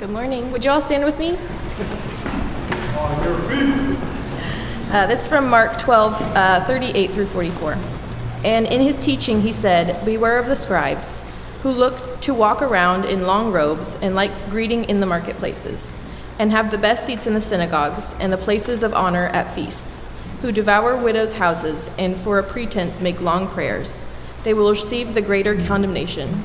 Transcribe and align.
Good 0.00 0.08
morning. 0.08 0.50
Would 0.52 0.64
you 0.64 0.70
all 0.70 0.80
stand 0.80 1.04
with 1.04 1.18
me? 1.18 1.36
Uh, 4.90 5.06
this 5.06 5.20
is 5.20 5.28
from 5.28 5.50
Mark 5.50 5.78
12, 5.78 6.22
uh, 6.34 6.64
38 6.64 7.10
through 7.10 7.26
44. 7.26 7.76
And 8.42 8.66
in 8.66 8.80
his 8.80 8.98
teaching, 8.98 9.42
he 9.42 9.52
said, 9.52 10.02
Beware 10.06 10.38
of 10.38 10.46
the 10.46 10.56
scribes, 10.56 11.22
who 11.62 11.70
look 11.70 12.18
to 12.22 12.32
walk 12.32 12.62
around 12.62 13.04
in 13.04 13.26
long 13.26 13.52
robes 13.52 13.94
and 13.96 14.14
like 14.14 14.30
greeting 14.48 14.84
in 14.84 15.00
the 15.00 15.06
marketplaces, 15.06 15.92
and 16.38 16.50
have 16.50 16.70
the 16.70 16.78
best 16.78 17.04
seats 17.04 17.26
in 17.26 17.34
the 17.34 17.40
synagogues 17.42 18.14
and 18.18 18.32
the 18.32 18.38
places 18.38 18.82
of 18.82 18.94
honor 18.94 19.26
at 19.26 19.52
feasts, 19.54 20.08
who 20.40 20.50
devour 20.50 20.96
widows' 20.96 21.34
houses 21.34 21.90
and 21.98 22.18
for 22.18 22.38
a 22.38 22.42
pretense 22.42 23.02
make 23.02 23.20
long 23.20 23.46
prayers. 23.46 24.02
They 24.44 24.54
will 24.54 24.70
receive 24.70 25.12
the 25.12 25.20
greater 25.20 25.62
condemnation. 25.66 26.42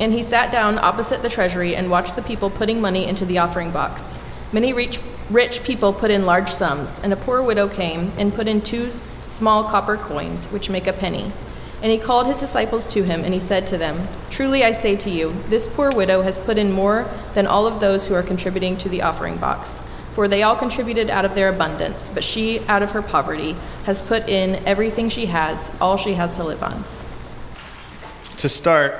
And 0.00 0.12
he 0.12 0.22
sat 0.22 0.52
down 0.52 0.78
opposite 0.78 1.22
the 1.22 1.28
treasury 1.28 1.74
and 1.74 1.90
watched 1.90 2.16
the 2.16 2.22
people 2.22 2.50
putting 2.50 2.80
money 2.80 3.06
into 3.06 3.24
the 3.24 3.38
offering 3.38 3.70
box. 3.70 4.14
Many 4.52 4.72
rich, 4.72 5.00
rich 5.30 5.62
people 5.64 5.92
put 5.92 6.10
in 6.10 6.24
large 6.24 6.50
sums, 6.50 7.00
and 7.00 7.12
a 7.12 7.16
poor 7.16 7.42
widow 7.42 7.68
came 7.68 8.12
and 8.16 8.32
put 8.32 8.48
in 8.48 8.60
two 8.60 8.90
small 8.90 9.64
copper 9.64 9.96
coins, 9.96 10.46
which 10.46 10.70
make 10.70 10.86
a 10.86 10.92
penny. 10.92 11.32
And 11.80 11.92
he 11.92 11.98
called 11.98 12.26
his 12.26 12.40
disciples 12.40 12.86
to 12.88 13.04
him, 13.04 13.22
and 13.24 13.32
he 13.32 13.40
said 13.40 13.66
to 13.68 13.78
them, 13.78 14.08
Truly 14.30 14.64
I 14.64 14.72
say 14.72 14.96
to 14.96 15.10
you, 15.10 15.32
this 15.48 15.68
poor 15.68 15.92
widow 15.92 16.22
has 16.22 16.38
put 16.38 16.58
in 16.58 16.72
more 16.72 17.08
than 17.34 17.46
all 17.46 17.66
of 17.66 17.80
those 17.80 18.08
who 18.08 18.14
are 18.14 18.22
contributing 18.22 18.76
to 18.78 18.88
the 18.88 19.02
offering 19.02 19.36
box. 19.36 19.82
For 20.14 20.26
they 20.26 20.42
all 20.42 20.56
contributed 20.56 21.10
out 21.10 21.24
of 21.24 21.36
their 21.36 21.48
abundance, 21.48 22.08
but 22.08 22.24
she, 22.24 22.60
out 22.66 22.82
of 22.82 22.90
her 22.90 23.02
poverty, 23.02 23.54
has 23.84 24.02
put 24.02 24.28
in 24.28 24.56
everything 24.66 25.08
she 25.08 25.26
has, 25.26 25.70
all 25.80 25.96
she 25.96 26.14
has 26.14 26.34
to 26.36 26.44
live 26.44 26.62
on. 26.62 26.82
to 28.38 28.48
start, 28.48 28.94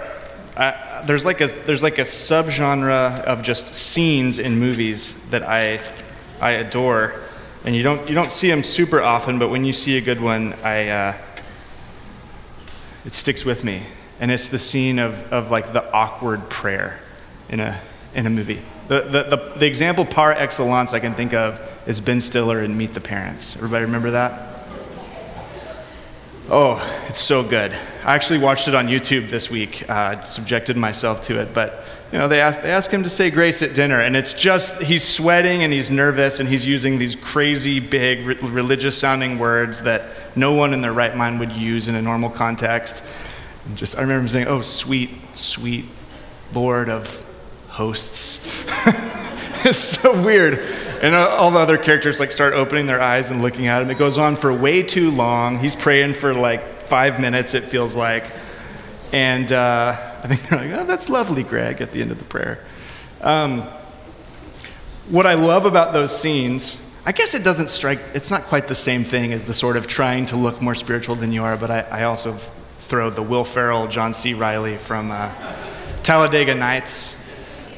I, 0.56 0.70
there's 1.06 1.24
like 1.24 1.40
a 1.40 1.46
there's 1.46 1.82
like 1.82 1.98
a 1.98 2.02
subgenre 2.02 3.22
of 3.22 3.42
just 3.42 3.74
scenes 3.74 4.38
in 4.38 4.58
movies 4.58 5.14
that 5.30 5.42
I 5.42 5.80
I 6.40 6.52
adore, 6.52 7.20
and 7.64 7.74
you 7.74 7.82
don't 7.82 8.08
you 8.08 8.14
don't 8.14 8.32
see 8.32 8.48
them 8.48 8.62
super 8.62 9.02
often, 9.02 9.38
but 9.38 9.48
when 9.48 9.64
you 9.64 9.72
see 9.72 9.96
a 9.96 10.00
good 10.00 10.20
one, 10.20 10.54
I 10.62 10.88
uh, 10.88 11.14
it 13.04 13.14
sticks 13.14 13.44
with 13.44 13.64
me, 13.64 13.82
and 14.20 14.30
it's 14.30 14.48
the 14.48 14.58
scene 14.58 14.98
of, 14.98 15.32
of 15.32 15.50
like 15.50 15.72
the 15.72 15.90
awkward 15.92 16.48
prayer 16.48 17.00
in 17.48 17.60
a 17.60 17.80
in 18.14 18.26
a 18.26 18.30
movie. 18.30 18.60
The, 18.88 19.02
the, 19.02 19.22
the, 19.36 19.52
the 19.58 19.66
example 19.66 20.06
par 20.06 20.32
excellence 20.32 20.94
I 20.94 21.00
can 21.00 21.12
think 21.12 21.34
of 21.34 21.60
is 21.86 22.00
Ben 22.00 22.22
Stiller 22.22 22.62
in 22.62 22.76
Meet 22.76 22.94
the 22.94 23.00
Parents. 23.00 23.54
Everybody 23.54 23.84
remember 23.84 24.12
that? 24.12 24.57
Oh, 26.50 26.80
it's 27.08 27.20
so 27.20 27.42
good. 27.42 27.72
I 28.04 28.14
actually 28.14 28.38
watched 28.38 28.68
it 28.68 28.74
on 28.74 28.88
YouTube 28.88 29.28
this 29.28 29.50
week, 29.50 29.84
uh, 29.86 30.24
subjected 30.24 30.78
myself 30.78 31.26
to 31.26 31.38
it. 31.42 31.52
But, 31.52 31.84
you 32.10 32.16
know, 32.16 32.26
they 32.26 32.40
ask, 32.40 32.62
they 32.62 32.70
ask 32.70 32.90
him 32.90 33.02
to 33.02 33.10
say 33.10 33.30
grace 33.30 33.60
at 33.60 33.74
dinner, 33.74 34.00
and 34.00 34.16
it's 34.16 34.32
just, 34.32 34.80
he's 34.80 35.06
sweating 35.06 35.62
and 35.62 35.70
he's 35.74 35.90
nervous 35.90 36.40
and 36.40 36.48
he's 36.48 36.66
using 36.66 36.96
these 36.96 37.16
crazy, 37.16 37.80
big, 37.80 38.24
re- 38.24 38.38
religious 38.40 38.96
sounding 38.96 39.38
words 39.38 39.82
that 39.82 40.04
no 40.36 40.54
one 40.54 40.72
in 40.72 40.80
their 40.80 40.94
right 40.94 41.14
mind 41.14 41.38
would 41.38 41.52
use 41.52 41.86
in 41.86 41.94
a 41.96 42.00
normal 42.00 42.30
context. 42.30 43.04
And 43.66 43.76
just, 43.76 43.98
I 43.98 44.00
remember 44.00 44.22
him 44.22 44.28
saying, 44.28 44.46
oh, 44.46 44.62
sweet, 44.62 45.10
sweet 45.34 45.84
Lord 46.54 46.88
of 46.88 47.22
hosts. 47.68 48.64
it's 49.66 49.78
so 49.78 50.18
weird. 50.22 50.66
And 51.00 51.14
all 51.14 51.50
the 51.50 51.58
other 51.58 51.78
characters 51.78 52.18
like 52.18 52.32
start 52.32 52.54
opening 52.54 52.86
their 52.86 53.00
eyes 53.00 53.30
and 53.30 53.42
looking 53.42 53.66
at 53.66 53.82
him. 53.82 53.90
It 53.90 53.98
goes 53.98 54.18
on 54.18 54.36
for 54.36 54.52
way 54.52 54.82
too 54.82 55.10
long. 55.10 55.58
He's 55.58 55.76
praying 55.76 56.14
for 56.14 56.34
like 56.34 56.82
five 56.82 57.20
minutes, 57.20 57.54
it 57.54 57.64
feels 57.64 57.94
like. 57.94 58.24
And 59.12 59.50
uh, 59.52 59.96
I 60.22 60.28
think 60.28 60.42
they're 60.48 60.58
like, 60.58 60.80
oh, 60.80 60.84
that's 60.84 61.08
lovely, 61.08 61.42
Greg, 61.42 61.80
at 61.80 61.92
the 61.92 62.02
end 62.02 62.10
of 62.10 62.18
the 62.18 62.24
prayer. 62.24 62.64
Um, 63.20 63.62
what 65.08 65.26
I 65.26 65.34
love 65.34 65.64
about 65.64 65.92
those 65.92 66.16
scenes, 66.16 66.80
I 67.06 67.12
guess 67.12 67.34
it 67.34 67.42
doesn't 67.42 67.70
strike, 67.70 68.00
it's 68.14 68.30
not 68.30 68.44
quite 68.44 68.66
the 68.66 68.74
same 68.74 69.04
thing 69.04 69.32
as 69.32 69.44
the 69.44 69.54
sort 69.54 69.76
of 69.76 69.86
trying 69.86 70.26
to 70.26 70.36
look 70.36 70.60
more 70.60 70.74
spiritual 70.74 71.14
than 71.16 71.32
you 71.32 71.44
are, 71.44 71.56
but 71.56 71.70
I, 71.70 71.80
I 71.80 72.04
also 72.04 72.38
throw 72.80 73.08
the 73.08 73.22
Will 73.22 73.44
Ferrell, 73.44 73.86
John 73.86 74.12
C. 74.12 74.34
Reilly 74.34 74.76
from 74.76 75.10
uh, 75.10 75.32
Talladega 76.02 76.54
Nights. 76.54 77.16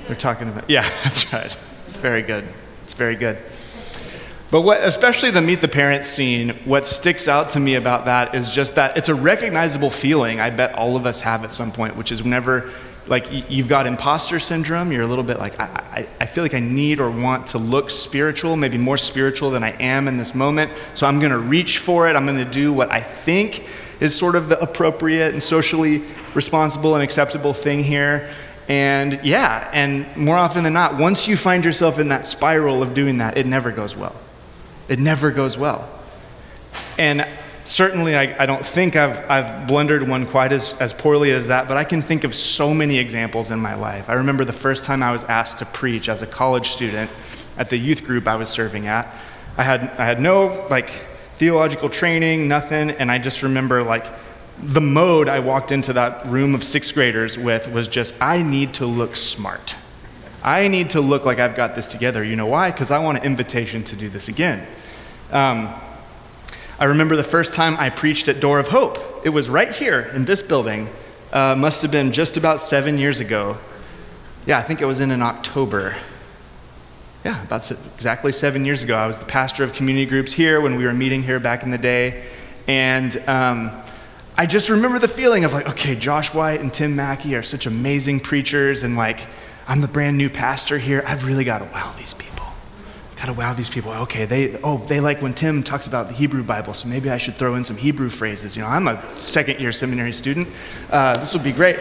They're 0.07 0.17
talking 0.17 0.49
about, 0.49 0.69
yeah, 0.69 0.83
that's 1.05 1.33
right. 1.33 1.57
It's 1.85 1.97
very 1.97 2.23
good. 2.23 2.45
It's 2.91 2.99
very 2.99 3.15
good. 3.15 3.39
But 4.51 4.63
what, 4.63 4.83
especially 4.83 5.31
the 5.31 5.41
meet 5.41 5.61
the 5.61 5.69
parents 5.69 6.09
scene, 6.09 6.59
what 6.65 6.89
sticks 6.89 7.29
out 7.29 7.51
to 7.51 7.61
me 7.61 7.77
about 7.77 8.07
that 8.07 8.35
is 8.35 8.51
just 8.51 8.75
that 8.75 8.97
it's 8.97 9.09
a 9.09 9.15
recognizable 9.15 9.91
feeling 9.91 10.41
I 10.41 10.51
bet 10.51 10.75
all 10.75 10.97
of 10.97 11.07
us 11.07 11.21
have 11.21 11.45
at 11.45 11.53
some 11.53 11.71
point, 11.71 11.95
which 11.95 12.11
is 12.11 12.21
whenever, 12.21 12.73
like, 13.07 13.29
you've 13.49 13.69
got 13.69 13.87
imposter 13.87 14.41
syndrome, 14.41 14.91
you're 14.91 15.05
a 15.05 15.07
little 15.07 15.23
bit 15.23 15.39
like, 15.39 15.61
I, 15.61 15.67
I, 15.93 16.09
I 16.21 16.27
feel 16.27 16.43
like 16.43 16.55
I 16.55 16.59
need 16.59 16.99
or 16.99 17.13
want 17.13 17.47
to 17.49 17.59
look 17.59 17.91
spiritual, 17.91 18.57
maybe 18.57 18.77
more 18.77 18.99
spiritual 18.99 19.53
than 19.53 19.63
I 19.63 19.71
am 19.81 20.09
in 20.09 20.17
this 20.17 20.35
moment, 20.35 20.73
so 20.97 21.07
I'm 21.07 21.21
going 21.21 21.31
to 21.31 21.39
reach 21.39 21.79
for 21.79 22.09
it. 22.09 22.17
I'm 22.17 22.27
going 22.27 22.45
to 22.45 22.45
do 22.45 22.73
what 22.73 22.91
I 22.91 23.03
think 23.03 23.63
is 24.01 24.19
sort 24.19 24.35
of 24.35 24.49
the 24.49 24.61
appropriate 24.61 25.33
and 25.33 25.41
socially 25.41 26.03
responsible 26.35 26.97
and 26.97 27.05
acceptable 27.05 27.55
thing 27.55 27.85
here. 27.85 28.29
And 28.69 29.21
yeah, 29.25 29.69
and 29.73 30.17
more 30.17 30.37
often 30.37 30.65
than 30.65 30.73
not, 30.73 30.97
once 30.97 31.27
you 31.27 31.37
find 31.37 31.65
yourself 31.65 31.99
in 31.99 32.09
that 32.09 32.27
spiral 32.27 32.83
of 32.83 32.95
doing 32.95 33.19
that, 33.19 33.37
it 33.37 33.47
never 33.47 33.73
goes 33.73 33.97
well. 33.97 34.15
It 34.89 34.99
never 34.99 35.31
goes 35.31 35.59
well. 35.59 35.89
And 36.99 37.27
certainly, 37.65 38.15
I, 38.15 38.43
I 38.43 38.47
don't 38.47 38.65
think 38.65 38.97
I've, 38.97 39.29
I've 39.31 39.67
blundered 39.67 40.09
one 40.09 40.27
quite 40.27 40.53
as, 40.53 40.75
as 40.81 40.93
poorly 40.93 41.33
as 41.33 41.49
that, 41.49 41.69
but 41.69 41.77
I 41.77 41.85
can 41.85 42.03
think 42.03 42.25
of 42.25 42.35
so 42.35 42.75
many 42.75 42.99
examples 42.99 43.51
in 43.51 43.59
my 43.59 43.75
life. 43.75 44.09
I 44.09 44.15
remember 44.15 44.45
the 44.45 44.53
first 44.53 44.85
time 44.85 45.03
I 45.03 45.13
was 45.13 45.25
asked 45.25 45.59
to 45.59 45.67
preach 45.67 46.09
as 46.09 46.23
a 46.23 46.27
college 46.27 46.71
student 46.71 47.11
at 47.57 47.71
the 47.71 47.77
youth 47.77 48.05
group 48.05 48.29
I 48.29 48.37
was 48.37 48.49
serving 48.49 48.87
at. 48.87 49.13
I 49.57 49.63
had, 49.63 49.83
I 49.99 50.05
had 50.05 50.21
no 50.21 50.67
like 50.71 50.91
theological 51.39 51.89
training, 51.89 52.49
nothing, 52.49 52.91
and 52.91 53.11
I 53.11 53.19
just 53.19 53.43
remember 53.43 53.83
like 53.83 54.07
the 54.63 54.81
mode 54.81 55.29
I 55.29 55.41
walked 55.41 55.73
into 55.73 55.93
that 55.95 56.27
room 56.27 56.55
of 56.55 56.63
sixth 56.63 56.95
graders 56.95 57.39
with 57.39 57.69
was 57.69 57.89
just, 57.89 58.15
I 58.21 58.43
need 58.43 58.75
to 58.75 58.87
look 58.87 59.17
smart. 59.17 59.75
I 60.43 60.69
need 60.69 60.91
to 60.91 61.01
look 61.01 61.25
like 61.25 61.39
I've 61.39 61.57
got 61.57 61.75
this 61.75 61.87
together. 61.87 62.25
You 62.25 62.37
know 62.37 62.47
why? 62.47 62.71
Because 62.71 62.91
I 62.91 62.99
want 62.99 63.19
an 63.19 63.25
invitation 63.25 63.85
to 63.85 63.97
do 63.97 64.09
this 64.09 64.29
again. 64.29 64.67
Um, 65.31 65.73
I 66.79 66.85
remember 66.85 67.17
the 67.17 67.25
first 67.25 67.53
time 67.53 67.77
I 67.77 67.91
preached 67.91 68.29
at 68.29 68.41
Door 68.41 68.61
of 68.61 68.69
Hope. 68.69 68.99
It 69.25 69.31
was 69.31 69.51
right 69.51 69.71
here 69.71 70.01
in 70.15 70.25
this 70.25 70.41
building. 70.41 70.89
Uh, 71.33 71.55
must 71.55 71.83
have 71.83 71.91
been 71.91 72.11
just 72.11 72.37
about 72.37 72.61
seven 72.61 72.99
years 72.99 73.21
ago. 73.21 73.59
Yeah, 74.47 74.59
I 74.59 74.63
think 74.63 74.81
it 74.81 74.87
was 74.87 75.01
in 75.01 75.11
an 75.11 75.23
October. 75.23 75.95
Yeah, 77.25 77.43
about 77.45 77.71
exactly 77.71 78.33
seven 78.33 78.65
years 78.65 78.83
ago. 78.83 78.97
I 78.97 79.07
was 79.07 79.19
the 79.19 79.27
pastor 79.27 79.63
of 79.63 79.75
community 79.75 80.07
groups 80.07 80.33
here 80.33 80.61
when 80.63 80.77
we 80.77 80.85
were 80.85 80.95
meeting 80.95 81.23
here 81.23 81.39
back 81.39 81.63
in 81.63 81.71
the 81.71 81.79
day. 81.79 82.25
And 82.67 83.17
um, 83.29 83.73
I 84.41 84.47
just 84.47 84.71
remember 84.71 84.99
the 84.99 85.07
feeling 85.07 85.45
of 85.45 85.53
like, 85.53 85.69
okay, 85.69 85.95
Josh 85.95 86.33
White 86.33 86.63
and 86.63 86.73
Tim 86.73 86.97
Mackie 86.97 87.35
are 87.35 87.43
such 87.43 87.67
amazing 87.67 88.21
preachers, 88.21 88.85
and 88.85 88.97
like, 88.97 89.21
I'm 89.69 89.83
the 89.83 89.87
brand 89.87 90.17
new 90.17 90.31
pastor 90.31 90.79
here. 90.79 91.05
I've 91.07 91.27
really 91.27 91.45
got 91.45 91.59
to 91.59 91.67
wow 91.67 91.93
these 91.99 92.15
people. 92.15 92.47
Got 93.19 93.27
to 93.27 93.35
wow 93.35 93.53
these 93.53 93.69
people. 93.69 93.93
Okay, 93.93 94.25
they 94.25 94.59
oh 94.63 94.79
they 94.79 94.99
like 94.99 95.21
when 95.21 95.35
Tim 95.35 95.63
talks 95.63 95.87
about 95.87 96.09
the 96.09 96.15
Hebrew 96.15 96.43
Bible, 96.43 96.73
so 96.73 96.89
maybe 96.89 97.11
I 97.11 97.19
should 97.19 97.35
throw 97.35 97.55
in 97.57 97.67
some 97.67 97.77
Hebrew 97.77 98.09
phrases. 98.09 98.57
You 98.57 98.63
know, 98.63 98.69
I'm 98.69 98.89
a 98.89 99.05
second 99.19 99.61
year 99.61 99.73
seminary 99.73 100.15
student. 100.15 100.49
Uh, 100.89 101.19
this 101.19 101.35
will 101.35 101.43
be 101.43 101.53
great. 101.53 101.77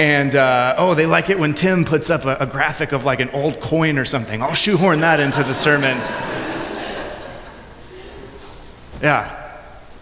And 0.00 0.34
uh, 0.34 0.74
oh, 0.78 0.94
they 0.94 1.06
like 1.06 1.30
it 1.30 1.38
when 1.38 1.54
Tim 1.54 1.84
puts 1.84 2.10
up 2.10 2.24
a, 2.24 2.38
a 2.40 2.46
graphic 2.46 2.90
of 2.90 3.04
like 3.04 3.20
an 3.20 3.30
old 3.30 3.60
coin 3.60 3.98
or 3.98 4.04
something. 4.04 4.42
I'll 4.42 4.52
shoehorn 4.52 4.98
that 5.02 5.20
into 5.20 5.44
the 5.44 5.54
sermon. 5.54 5.96
Yeah. 9.00 9.37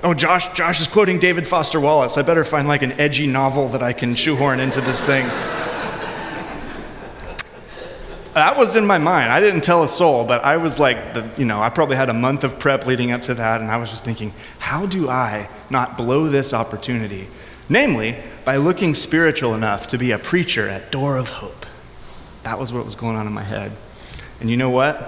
Oh, 0.04 0.12
Josh, 0.12 0.52
Josh 0.52 0.80
is 0.80 0.86
quoting 0.86 1.18
David 1.18 1.48
Foster 1.48 1.80
Wallace. 1.80 2.18
I 2.18 2.22
better 2.22 2.44
find 2.44 2.68
like 2.68 2.82
an 2.82 2.92
edgy 2.92 3.26
novel 3.26 3.68
that 3.68 3.82
I 3.82 3.94
can 3.94 4.14
shoehorn 4.14 4.60
into 4.60 4.82
this 4.82 5.02
thing. 5.02 5.26
that 8.34 8.58
was 8.58 8.76
in 8.76 8.86
my 8.86 8.98
mind. 8.98 9.32
I 9.32 9.40
didn't 9.40 9.62
tell 9.62 9.82
a 9.84 9.88
soul, 9.88 10.24
but 10.24 10.44
I 10.44 10.58
was 10.58 10.78
like, 10.78 11.14
the, 11.14 11.26
you 11.38 11.46
know, 11.46 11.62
I 11.62 11.70
probably 11.70 11.96
had 11.96 12.10
a 12.10 12.14
month 12.14 12.44
of 12.44 12.58
prep 12.58 12.86
leading 12.86 13.10
up 13.10 13.22
to 13.22 13.34
that, 13.34 13.62
and 13.62 13.70
I 13.70 13.78
was 13.78 13.90
just 13.90 14.04
thinking, 14.04 14.34
how 14.58 14.84
do 14.84 15.08
I 15.08 15.48
not 15.70 15.96
blow 15.96 16.28
this 16.28 16.52
opportunity? 16.52 17.26
Namely, 17.70 18.18
by 18.44 18.58
looking 18.58 18.94
spiritual 18.94 19.54
enough 19.54 19.88
to 19.88 19.98
be 19.98 20.10
a 20.10 20.18
preacher 20.18 20.68
at 20.68 20.92
Door 20.92 21.16
of 21.16 21.30
Hope. 21.30 21.64
That 22.42 22.58
was 22.58 22.70
what 22.70 22.84
was 22.84 22.94
going 22.94 23.16
on 23.16 23.26
in 23.26 23.32
my 23.32 23.42
head. 23.42 23.72
And 24.40 24.50
you 24.50 24.58
know 24.58 24.70
what? 24.70 25.00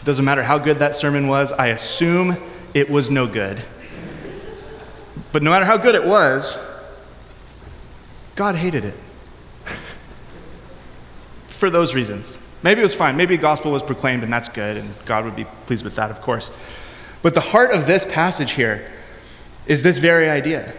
It 0.00 0.04
doesn't 0.04 0.24
matter 0.24 0.42
how 0.42 0.58
good 0.58 0.80
that 0.80 0.96
sermon 0.96 1.28
was, 1.28 1.52
I 1.52 1.68
assume 1.68 2.36
it 2.74 2.90
was 2.90 3.10
no 3.10 3.26
good. 3.26 3.62
But 5.32 5.42
no 5.42 5.50
matter 5.50 5.64
how 5.64 5.78
good 5.78 5.94
it 5.94 6.04
was, 6.04 6.58
God 8.34 8.54
hated 8.54 8.84
it. 8.84 8.94
For 11.48 11.70
those 11.70 11.94
reasons. 11.94 12.36
Maybe 12.62 12.80
it 12.80 12.84
was 12.84 12.94
fine. 12.94 13.16
Maybe 13.16 13.36
the 13.36 13.42
gospel 13.42 13.72
was 13.72 13.82
proclaimed, 13.82 14.22
and 14.22 14.32
that's 14.32 14.48
good, 14.48 14.76
and 14.76 14.94
God 15.04 15.24
would 15.24 15.36
be 15.36 15.44
pleased 15.66 15.84
with 15.84 15.96
that, 15.96 16.10
of 16.10 16.20
course. 16.20 16.50
But 17.22 17.34
the 17.34 17.40
heart 17.40 17.72
of 17.72 17.86
this 17.86 18.04
passage 18.04 18.52
here 18.52 18.90
is 19.66 19.82
this 19.82 19.98
very 19.98 20.28
idea. 20.28 20.72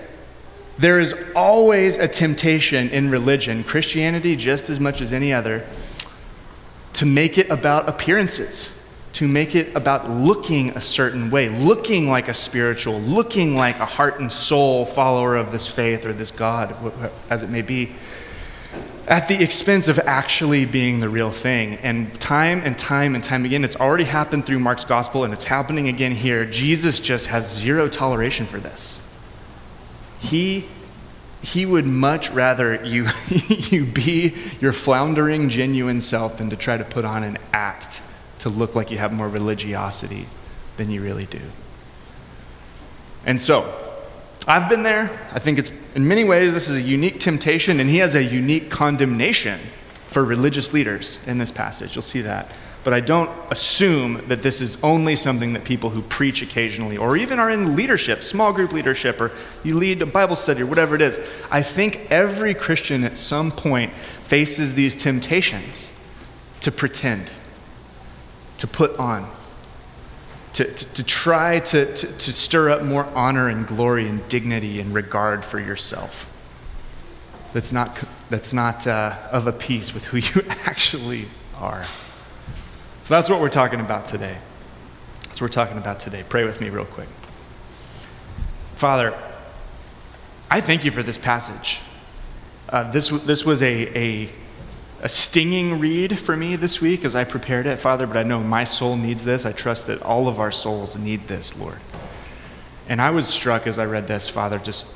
There 0.78 1.00
is 1.00 1.14
always 1.36 1.98
a 1.98 2.08
temptation 2.08 2.90
in 2.90 3.10
religion, 3.10 3.64
Christianity 3.64 4.36
just 4.36 4.70
as 4.70 4.80
much 4.80 5.02
as 5.02 5.14
any 5.14 5.34
other, 5.34 5.66
to 6.94 7.06
make 7.06 7.38
it 7.38 7.50
about 7.50 7.88
appearances, 7.90 8.70
to 9.14 9.28
make 9.28 9.54
it 9.54 9.76
about 9.76 10.10
looking 10.10 10.72
a 10.72 10.82
certain 10.82 11.30
way, 11.30 11.48
looking 11.48 12.10
like 12.10 12.28
a 12.28 12.34
spiritual, 12.34 13.00
looking 13.00 13.56
like 13.56 13.78
a 13.80 13.86
heart 13.86 14.20
and 14.20 14.32
soul 14.32 14.86
follower 14.88 15.36
of 15.36 15.52
this 15.52 15.68
faith 15.68 16.06
or 16.06 16.14
this 16.14 16.32
God, 16.32 16.76
as 17.30 17.44
it 17.44 17.50
may 17.50 17.62
be, 17.62 17.92
at 19.08 19.28
the 19.28 19.44
expense 19.44 19.88
of 19.88 20.00
actually 20.00 20.66
being 20.66 21.00
the 21.00 21.10
real 21.10 21.30
thing. 21.30 21.76
And 21.76 22.20
time 22.20 22.62
and 22.66 22.78
time 22.78 23.14
and 23.14 23.24
time 23.24 23.46
again, 23.46 23.64
it's 23.64 23.76
already 23.76 24.06
happened 24.06 24.48
through 24.48 24.60
Mark's 24.60 24.86
gospel 24.86 25.24
and 25.24 25.32
it's 25.32 25.44
happening 25.44 25.90
again 25.90 26.14
here. 26.14 26.46
Jesus 26.46 27.00
just 27.00 27.28
has 27.28 27.48
zero 27.56 27.88
toleration 27.88 28.48
for 28.48 28.60
this. 28.60 29.00
He 30.20 30.66
he 31.44 31.66
would 31.66 31.86
much 31.86 32.32
rather 32.32 32.82
you, 32.86 33.06
you 33.50 33.86
be 33.86 34.34
your 34.62 34.72
floundering, 34.72 35.50
genuine 35.50 36.00
self 36.00 36.38
than 36.38 36.50
to 36.50 36.56
try 36.56 36.78
to 36.78 36.86
put 36.86 37.04
on 37.04 37.24
an 37.24 37.38
act 37.52 38.02
to 38.44 38.50
look 38.50 38.76
like 38.76 38.92
you 38.92 38.98
have 38.98 39.12
more 39.12 39.28
religiosity 39.28 40.28
than 40.78 40.90
you 40.90 41.02
really 41.02 41.26
do. 41.26 41.42
And 43.26 43.42
so, 43.42 43.74
I've 44.48 44.70
been 44.70 44.84
there. 44.84 45.10
I 45.32 45.40
think 45.40 45.60
it's, 45.60 45.72
in 45.96 46.08
many 46.08 46.24
ways, 46.24 46.54
this 46.54 46.70
is 46.70 46.76
a 46.76 46.82
unique 46.82 47.20
temptation, 47.20 47.80
and 47.80 47.90
he 47.90 47.98
has 47.98 48.16
a 48.16 48.24
unique 48.24 48.70
condemnation 48.70 49.60
for 50.08 50.24
religious 50.24 50.74
leaders 50.74 51.18
in 51.26 51.38
this 51.38 51.52
passage. 51.52 51.96
You'll 51.96 52.04
see 52.04 52.22
that 52.22 52.52
but 52.84 52.94
I 52.94 53.00
don't 53.00 53.30
assume 53.50 54.28
that 54.28 54.42
this 54.42 54.60
is 54.60 54.78
only 54.84 55.16
something 55.16 55.54
that 55.54 55.64
people 55.64 55.90
who 55.90 56.02
preach 56.02 56.42
occasionally 56.42 56.98
or 56.98 57.16
even 57.16 57.40
are 57.40 57.50
in 57.50 57.76
leadership, 57.76 58.24
small 58.24 58.52
group 58.52 58.74
leadership, 58.74 59.22
or 59.22 59.32
you 59.64 59.78
lead 59.78 60.02
a 60.02 60.06
Bible 60.06 60.36
study 60.36 60.62
or 60.62 60.66
whatever 60.66 60.96
it 60.96 61.02
is. 61.02 61.18
I 61.50 61.64
think 61.64 62.12
every 62.12 62.54
Christian 62.54 63.04
at 63.06 63.18
some 63.18 63.52
point 63.52 63.94
faces 64.24 64.74
these 64.74 64.96
temptations 64.96 65.90
to 66.62 66.72
pretend, 66.72 67.32
to 68.64 68.68
put 68.68 68.98
on, 68.98 69.30
to, 70.54 70.64
to, 70.64 70.86
to 70.94 71.04
try 71.04 71.60
to, 71.60 71.94
to, 71.98 72.08
to 72.08 72.32
stir 72.32 72.70
up 72.70 72.82
more 72.82 73.04
honor 73.08 73.50
and 73.50 73.68
glory 73.68 74.08
and 74.08 74.26
dignity 74.30 74.80
and 74.80 74.94
regard 74.94 75.44
for 75.44 75.60
yourself. 75.60 76.30
That's 77.52 77.74
not, 77.74 78.02
that's 78.30 78.54
not 78.54 78.88
uh, 78.88 79.18
of 79.34 79.48
a 79.48 79.52
piece 79.52 79.94
with 79.94 80.06
who 80.06 80.18
you 80.42 80.48
actually 80.48 81.26
are. 81.58 81.84
So 83.02 83.14
that's 83.14 83.30
what 83.30 83.42
we're 83.42 83.50
talking 83.50 83.82
about 83.82 84.06
today. 84.06 84.38
That's 85.24 85.42
what 85.42 85.50
we're 85.50 85.50
talking 85.50 85.78
about 85.78 86.00
today. 86.00 86.24
Pray 86.30 86.46
with 86.46 86.62
me, 86.62 86.70
real 86.70 86.86
quick. 86.86 87.10
Father, 88.76 89.14
I 90.50 90.62
thank 90.62 90.86
you 90.86 90.92
for 90.92 91.04
this 91.04 91.18
passage. 91.18 91.80
Uh, 92.70 92.90
this, 92.90 93.10
this 93.10 93.44
was 93.44 93.62
a, 93.62 93.98
a, 93.98 94.30
a 95.04 95.10
stinging 95.10 95.80
read 95.80 96.18
for 96.18 96.36
me 96.36 96.56
this 96.56 96.82
week 96.82 97.06
as 97.06 97.16
I 97.16 97.24
prepared 97.24 97.68
it, 97.68 97.78
Father, 97.78 98.08
but 98.08 98.18
I 98.18 98.24
know 98.24 98.40
my 98.40 98.64
soul 98.64 98.96
needs 98.96 99.24
this. 99.24 99.46
I 99.46 99.52
trust 99.52 99.86
that 99.86 100.02
all 100.02 100.28
of 100.28 100.40
our 100.40 100.52
souls 100.52 100.98
need 100.98 101.28
this, 101.28 101.56
Lord. 101.56 101.80
And 102.90 103.00
I 103.00 103.12
was 103.12 103.28
struck 103.28 103.68
as 103.68 103.78
I 103.78 103.86
read 103.86 104.08
this, 104.08 104.28
Father, 104.28 104.58
just 104.58 104.88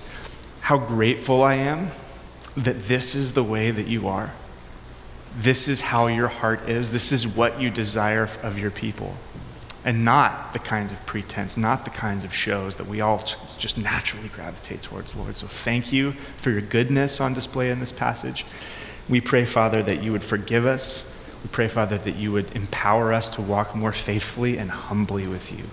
how 0.61 0.79
grateful 0.79 1.43
I 1.43 1.53
am 1.55 1.91
that 2.55 2.83
this 2.83 3.13
is 3.13 3.33
the 3.33 3.43
way 3.43 3.69
that 3.69 3.85
you 3.85 4.07
are 4.07 4.31
this 5.37 5.67
is 5.67 5.81
how 5.81 6.07
your 6.07 6.27
heart 6.27 6.67
is. 6.67 6.91
This 6.91 7.11
is 7.11 7.27
what 7.27 7.61
you 7.61 7.69
desire 7.69 8.29
of 8.41 8.57
your 8.57 8.71
people. 8.71 9.15
And 9.85 10.03
not 10.03 10.51
the 10.53 10.59
kinds 10.59 10.91
of 10.91 11.05
pretense, 11.05 11.55
not 11.55 11.85
the 11.85 11.91
kinds 11.91 12.25
of 12.25 12.33
shows 12.33 12.75
that 12.75 12.87
we 12.87 12.99
all 12.99 13.23
just 13.57 13.77
naturally 13.77 14.29
gravitate 14.29 14.81
towards, 14.81 15.15
Lord. 15.15 15.35
So 15.35 15.47
thank 15.47 15.93
you 15.93 16.13
for 16.41 16.49
your 16.49 16.61
goodness 16.61 17.21
on 17.21 17.33
display 17.33 17.69
in 17.69 17.79
this 17.79 17.93
passage. 17.93 18.45
We 19.09 19.21
pray, 19.21 19.45
Father, 19.45 19.81
that 19.83 20.03
you 20.03 20.11
would 20.11 20.23
forgive 20.23 20.65
us. 20.65 21.03
We 21.43 21.49
pray, 21.49 21.67
Father, 21.67 21.97
that 21.97 22.15
you 22.15 22.31
would 22.33 22.53
empower 22.55 23.13
us 23.13 23.29
to 23.31 23.41
walk 23.41 23.75
more 23.75 23.93
faithfully 23.93 24.57
and 24.57 24.69
humbly 24.69 25.27
with 25.27 25.51
you 25.51 25.65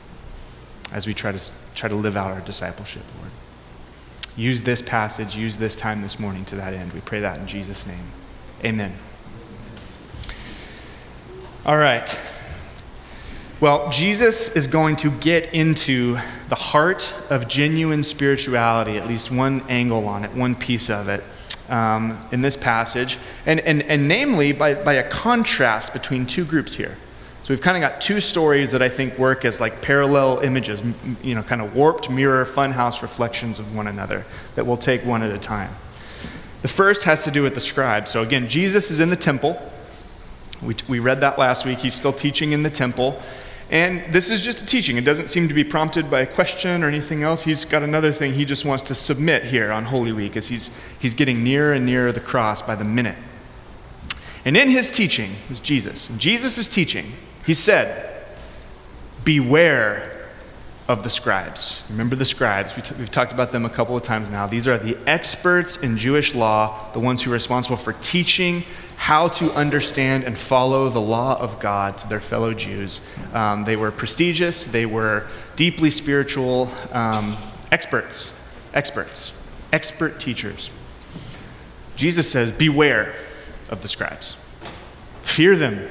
as 0.92 1.06
we 1.06 1.14
try 1.14 1.32
to, 1.32 1.52
try 1.74 1.88
to 1.88 1.96
live 1.96 2.16
out 2.16 2.30
our 2.30 2.40
discipleship, 2.40 3.02
Lord. 3.18 3.30
Use 4.36 4.62
this 4.62 4.82
passage, 4.82 5.36
use 5.36 5.56
this 5.56 5.76
time 5.76 6.02
this 6.02 6.18
morning 6.18 6.44
to 6.46 6.56
that 6.56 6.72
end. 6.74 6.92
We 6.92 7.00
pray 7.00 7.20
that 7.20 7.38
in 7.38 7.46
Jesus' 7.46 7.86
name. 7.86 8.04
Amen. 8.64 8.92
All 11.66 11.76
right. 11.76 12.16
Well, 13.60 13.88
Jesus 13.90 14.54
is 14.54 14.66
going 14.66 14.96
to 14.96 15.10
get 15.10 15.54
into 15.54 16.18
the 16.48 16.54
heart 16.54 17.12
of 17.30 17.48
genuine 17.48 18.02
spirituality, 18.02 18.98
at 18.98 19.06
least 19.08 19.30
one 19.30 19.62
angle 19.68 20.06
on 20.06 20.24
it, 20.24 20.32
one 20.32 20.54
piece 20.54 20.90
of 20.90 21.08
it, 21.08 21.24
um, 21.68 22.20
in 22.32 22.40
this 22.42 22.56
passage, 22.56 23.18
and, 23.46 23.60
and, 23.60 23.82
and 23.82 24.08
namely 24.08 24.52
by, 24.52 24.74
by 24.74 24.94
a 24.94 25.08
contrast 25.08 25.92
between 25.92 26.26
two 26.26 26.44
groups 26.44 26.74
here. 26.74 26.96
So 27.44 27.52
we've 27.52 27.60
kind 27.60 27.76
of 27.76 27.82
got 27.82 28.00
two 28.00 28.20
stories 28.20 28.70
that 28.70 28.80
I 28.80 28.88
think 28.88 29.18
work 29.18 29.44
as 29.44 29.60
like 29.60 29.82
parallel 29.82 30.38
images, 30.38 30.80
you 31.22 31.34
know, 31.34 31.42
kind 31.42 31.60
of 31.60 31.76
warped 31.76 32.08
mirror 32.08 32.46
funhouse 32.46 33.02
reflections 33.02 33.58
of 33.58 33.76
one 33.76 33.86
another 33.86 34.24
that 34.54 34.66
we'll 34.66 34.78
take 34.78 35.04
one 35.04 35.22
at 35.22 35.30
a 35.30 35.38
time. 35.38 35.70
The 36.62 36.68
first 36.68 37.02
has 37.02 37.24
to 37.24 37.30
do 37.30 37.42
with 37.42 37.54
the 37.54 37.60
scribes. 37.60 38.10
So 38.10 38.22
again, 38.22 38.48
Jesus 38.48 38.90
is 38.90 38.98
in 38.98 39.10
the 39.10 39.16
temple. 39.16 39.60
We, 40.62 40.76
we 40.88 40.98
read 41.00 41.20
that 41.20 41.38
last 41.38 41.66
week. 41.66 41.80
He's 41.80 41.94
still 41.94 42.14
teaching 42.14 42.52
in 42.52 42.62
the 42.62 42.70
temple. 42.70 43.20
And 43.74 44.04
this 44.12 44.30
is 44.30 44.44
just 44.44 44.62
a 44.62 44.66
teaching. 44.66 44.98
It 44.98 45.04
doesn't 45.04 45.30
seem 45.30 45.48
to 45.48 45.54
be 45.54 45.64
prompted 45.64 46.08
by 46.08 46.20
a 46.20 46.26
question 46.26 46.84
or 46.84 46.86
anything 46.86 47.24
else. 47.24 47.42
He's 47.42 47.64
got 47.64 47.82
another 47.82 48.12
thing 48.12 48.32
he 48.32 48.44
just 48.44 48.64
wants 48.64 48.84
to 48.84 48.94
submit 48.94 49.46
here 49.46 49.72
on 49.72 49.86
Holy 49.86 50.12
Week 50.12 50.36
as 50.36 50.46
he's, 50.46 50.70
he's 51.00 51.12
getting 51.12 51.42
nearer 51.42 51.72
and 51.72 51.84
nearer 51.84 52.12
the 52.12 52.20
cross 52.20 52.62
by 52.62 52.76
the 52.76 52.84
minute. 52.84 53.16
And 54.44 54.56
in 54.56 54.68
his 54.68 54.92
teaching 54.92 55.32
was 55.48 55.58
Jesus. 55.58 56.08
Jesus 56.18 56.56
is 56.56 56.68
teaching. 56.68 57.14
He 57.44 57.52
said, 57.52 58.14
Beware 59.24 60.13
of 60.86 61.02
the 61.02 61.10
scribes. 61.10 61.82
Remember 61.88 62.14
the 62.14 62.26
scribes. 62.26 62.76
We 62.76 62.82
t- 62.82 62.94
we've 62.98 63.10
talked 63.10 63.32
about 63.32 63.52
them 63.52 63.64
a 63.64 63.70
couple 63.70 63.96
of 63.96 64.02
times 64.02 64.28
now. 64.28 64.46
These 64.46 64.68
are 64.68 64.76
the 64.76 64.98
experts 65.06 65.76
in 65.76 65.96
Jewish 65.96 66.34
law, 66.34 66.92
the 66.92 67.00
ones 67.00 67.22
who 67.22 67.30
are 67.30 67.34
responsible 67.34 67.76
for 67.76 67.94
teaching 67.94 68.64
how 68.96 69.28
to 69.28 69.50
understand 69.52 70.24
and 70.24 70.38
follow 70.38 70.88
the 70.90 71.00
law 71.00 71.38
of 71.40 71.58
God 71.58 71.96
to 71.98 72.08
their 72.08 72.20
fellow 72.20 72.52
Jews. 72.52 73.00
Um, 73.32 73.64
they 73.64 73.76
were 73.76 73.90
prestigious, 73.90 74.64
they 74.64 74.84
were 74.84 75.26
deeply 75.56 75.90
spiritual 75.90 76.70
um, 76.92 77.36
experts, 77.72 78.30
experts, 78.74 79.32
expert 79.72 80.20
teachers. 80.20 80.70
Jesus 81.96 82.30
says, 82.30 82.52
Beware 82.52 83.14
of 83.70 83.80
the 83.80 83.88
scribes, 83.88 84.36
fear 85.22 85.56
them, 85.56 85.88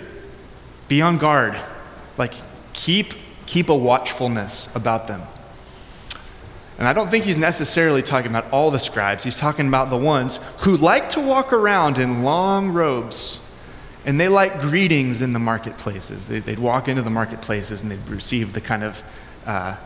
be 0.87 1.01
on 1.01 1.17
guard. 1.17 1.59
Like, 2.15 2.33
keep 2.73 3.15
keep 3.45 3.69
a 3.69 3.75
watchfulness 3.75 4.69
about 4.75 5.07
them. 5.07 5.21
And 6.77 6.87
I 6.87 6.93
don't 6.93 7.09
think 7.09 7.25
he's 7.25 7.37
necessarily 7.37 8.01
talking 8.01 8.31
about 8.31 8.51
all 8.51 8.71
the 8.71 8.79
scribes. 8.79 9.23
He's 9.23 9.37
talking 9.37 9.67
about 9.67 9.89
the 9.89 9.97
ones 9.97 10.39
who 10.59 10.75
like 10.75 11.11
to 11.11 11.19
walk 11.19 11.53
around 11.53 11.99
in 11.99 12.23
long 12.23 12.69
robes 12.69 13.39
and 14.05 14.19
they 14.19 14.27
like 14.27 14.59
greetings 14.59 15.21
in 15.21 15.33
the 15.33 15.39
marketplaces. 15.39 16.25
They, 16.25 16.39
would 16.41 16.59
walk 16.59 16.87
into 16.87 17.01
the 17.01 17.09
marketplaces 17.09 17.81
and 17.81 17.91
they'd 17.91 18.07
receive 18.09 18.53
the 18.53 18.61
kind 18.61 18.83
of 18.83 19.01
uh, 19.45 19.77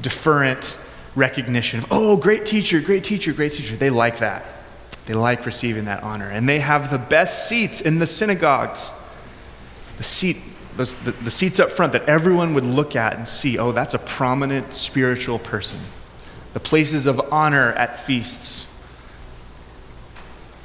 deferent 0.00 0.78
recognition 1.14 1.80
of, 1.80 1.86
oh, 1.90 2.16
great 2.16 2.46
teacher, 2.46 2.80
great 2.80 3.04
teacher, 3.04 3.32
great 3.32 3.52
teacher. 3.52 3.76
They 3.76 3.90
like 3.90 4.18
that. 4.18 4.44
They 5.04 5.14
like 5.14 5.44
receiving 5.44 5.84
that 5.84 6.02
honor. 6.02 6.28
And 6.28 6.48
they 6.48 6.58
have 6.58 6.90
the 6.90 6.98
best 6.98 7.48
seats 7.48 7.80
in 7.80 7.98
the 7.98 8.06
synagogues. 8.06 8.92
The 9.98 10.04
seat 10.04 10.38
the, 10.76 10.84
the, 11.04 11.12
the 11.12 11.30
seats 11.30 11.60
up 11.60 11.70
front 11.70 11.92
that 11.92 12.04
everyone 12.08 12.54
would 12.54 12.64
look 12.64 12.96
at 12.96 13.16
and 13.16 13.26
see, 13.26 13.58
oh, 13.58 13.72
that's 13.72 13.94
a 13.94 13.98
prominent 13.98 14.74
spiritual 14.74 15.38
person. 15.38 15.80
The 16.52 16.60
places 16.60 17.06
of 17.06 17.20
honor 17.32 17.72
at 17.72 18.04
feasts. 18.04 18.66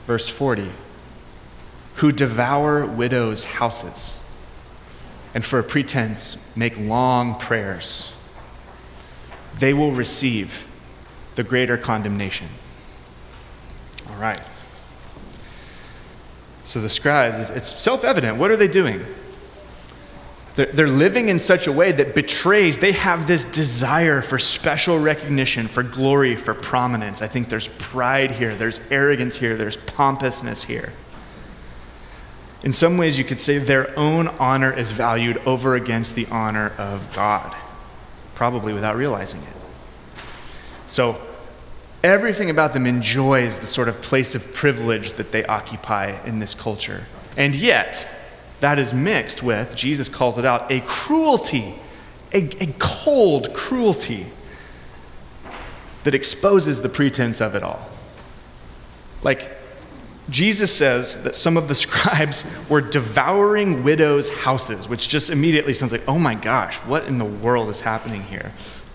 Verse 0.08 0.27
40 0.27 0.70
who 2.01 2.12
devour 2.12 2.84
widows' 2.84 3.44
houses 3.44 4.13
and 5.36 5.46
for 5.46 5.60
a 5.60 5.63
pretense 5.63 6.36
make 6.56 6.75
long 6.77 7.36
prayers. 7.36 8.12
They 9.60 9.72
will 9.74 9.91
receive 9.91 10.68
the 11.36 11.44
greater 11.44 11.77
condemnation. 11.77 12.48
All 14.10 14.15
right. 14.15 14.41
So 16.63 16.82
the 16.82 16.89
scribes, 16.89 17.51
it's 17.51 17.80
self 17.80 18.03
evident. 18.03 18.38
What 18.38 18.50
are 18.50 18.58
they 18.58 18.68
doing? 18.68 19.06
They're 20.55 20.88
living 20.88 21.29
in 21.29 21.39
such 21.39 21.67
a 21.67 21.72
way 21.72 21.93
that 21.93 22.13
betrays, 22.13 22.77
they 22.77 22.91
have 22.91 23.25
this 23.25 23.46
desire 23.46 24.22
for 24.22 24.38
special 24.38 25.00
recognition, 25.00 25.70
for 25.70 25.81
glory, 25.81 26.36
for 26.36 26.53
prominence. 26.53 27.22
I 27.22 27.27
think 27.27 27.48
there's 27.48 27.70
pride 27.70 28.31
here, 28.31 28.53
there's 28.55 28.81
arrogance 28.89 29.38
here, 29.38 29.55
there's 29.55 29.77
pompousness 29.77 30.63
here. 30.63 30.91
In 32.63 32.74
some 32.74 32.98
ways, 32.98 33.17
you 33.17 33.24
could 33.24 33.39
say 33.39 33.60
their 33.60 33.98
own 33.98 34.27
honor 34.27 34.72
is 34.72 34.91
valued 34.91 35.38
over 35.46 35.75
against 35.75 36.15
the 36.15 36.27
honor 36.27 36.74
of 36.77 37.12
God, 37.13 37.55
probably 38.36 38.74
without 38.74 38.98
realizing 38.98 39.41
it. 39.41 40.22
So, 40.89 41.20
everything 42.03 42.50
about 42.50 42.74
them 42.74 42.86
enjoys 42.86 43.58
the 43.60 43.67
sort 43.67 43.88
of 43.88 44.01
place 44.01 44.36
of 44.36 44.53
privilege 44.53 45.13
that 45.13 45.31
they 45.31 45.46
occupy 45.46 46.22
in 46.25 46.39
this 46.39 46.53
culture. 46.53 47.05
And 47.38 47.55
yet, 47.55 48.05
that 48.62 48.80
is 48.80 48.94
mixed 48.94 49.44
with, 49.44 49.75
Jesus 49.75 50.08
calls 50.08 50.38
it 50.38 50.46
out, 50.46 50.72
a 50.72 50.80
cruelty, 50.82 51.75
a, 52.34 52.63
a 52.63 52.74
cold 52.80 53.53
cruelty 53.53 54.27
that 56.03 56.15
exposes 56.15 56.82
the 56.82 56.89
pretense 56.89 57.41
of 57.41 57.53
it 57.56 57.63
all. 57.63 57.88
Like, 59.24 59.58
Jesus 60.30 60.74
says 60.74 61.22
that 61.24 61.36
some 61.36 61.58
of 61.58 61.68
the 61.68 61.75
scribes 61.86 62.44
were 62.70 62.82
devouring 62.82 63.84
widows' 63.84 64.30
houses, 64.30 64.88
which 64.88 65.10
just 65.10 65.30
immediately 65.30 65.74
sounds 65.74 65.91
like, 65.91 66.08
oh 66.08 66.18
my 66.18 66.36
gosh, 66.36 66.77
what 66.80 67.06
in 67.06 67.18
the 67.18 67.25
world 67.25 67.70
is 67.70 67.82
happening 67.82 68.24
here? 68.24 68.51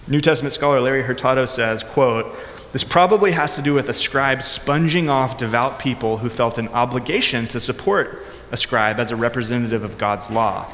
New 0.09 0.21
Testament 0.21 0.55
scholar 0.55 0.81
Larry 0.81 1.03
Hurtado 1.03 1.47
says, 1.47 1.83
quote, 1.83 2.37
this 2.76 2.85
probably 2.85 3.33
has 3.33 3.54
to 3.54 3.62
do 3.62 3.73
with 3.73 3.88
a 3.88 3.95
scribe 3.95 4.42
sponging 4.42 5.09
off 5.09 5.38
devout 5.38 5.78
people 5.78 6.18
who 6.18 6.28
felt 6.28 6.59
an 6.59 6.68
obligation 6.68 7.49
to 7.49 7.59
support 7.59 8.23
a 8.52 8.56
scribe 8.59 9.00
as 9.00 9.11
a 9.11 9.16
representative 9.16 9.83
of 9.83 9.97
God's 9.97 10.28
law. 10.28 10.71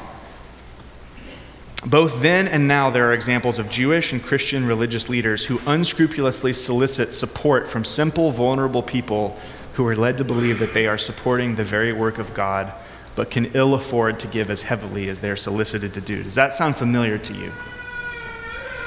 Both 1.85 2.21
then 2.21 2.49
and 2.49 2.67
now, 2.67 2.89
there 2.89 3.09
are 3.09 3.13
examples 3.13 3.57
of 3.57 3.69
Jewish 3.69 4.11
and 4.11 4.21
Christian 4.21 4.65
religious 4.65 5.07
leaders 5.07 5.45
who 5.45 5.61
unscrupulously 5.65 6.51
solicit 6.51 7.13
support 7.13 7.69
from 7.69 7.85
simple, 7.85 8.31
vulnerable 8.31 8.83
people 8.83 9.39
who 9.75 9.87
are 9.87 9.95
led 9.95 10.17
to 10.17 10.25
believe 10.25 10.59
that 10.59 10.73
they 10.73 10.87
are 10.87 10.97
supporting 10.97 11.55
the 11.55 11.63
very 11.63 11.93
work 11.93 12.17
of 12.17 12.33
God, 12.33 12.73
but 13.15 13.31
can 13.31 13.45
ill 13.53 13.75
afford 13.75 14.19
to 14.19 14.27
give 14.27 14.49
as 14.49 14.63
heavily 14.63 15.07
as 15.07 15.21
they 15.21 15.29
are 15.29 15.37
solicited 15.37 15.93
to 15.93 16.01
do. 16.01 16.21
Does 16.21 16.35
that 16.35 16.51
sound 16.51 16.75
familiar 16.75 17.17
to 17.19 17.33
you? 17.33 17.49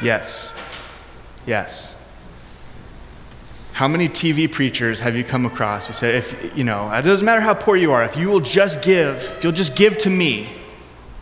Yes. 0.03 0.53
Yes. 1.47 1.96
How 3.77 3.89
many 3.89 4.09
TV 4.09 4.51
preachers 4.51 5.01
have 5.01 5.17
you 5.17 5.23
come 5.23 5.45
across 5.45 5.87
who 5.87 5.93
say, 5.93 6.17
if, 6.17 6.57
you 6.57 6.65
know, 6.65 6.91
it 6.91 7.03
doesn't 7.03 7.27
matter 7.27 7.43
how 7.43 7.53
poor 7.53 7.77
you 7.77 7.93
are, 7.93 8.03
if 8.05 8.17
you 8.17 8.31
will 8.31 8.41
just 8.41 8.81
give, 8.81 9.17
if 9.17 9.45
you'll 9.45 9.53
just 9.53 9.77
give 9.77 9.99
to 9.99 10.09
me, 10.09 10.45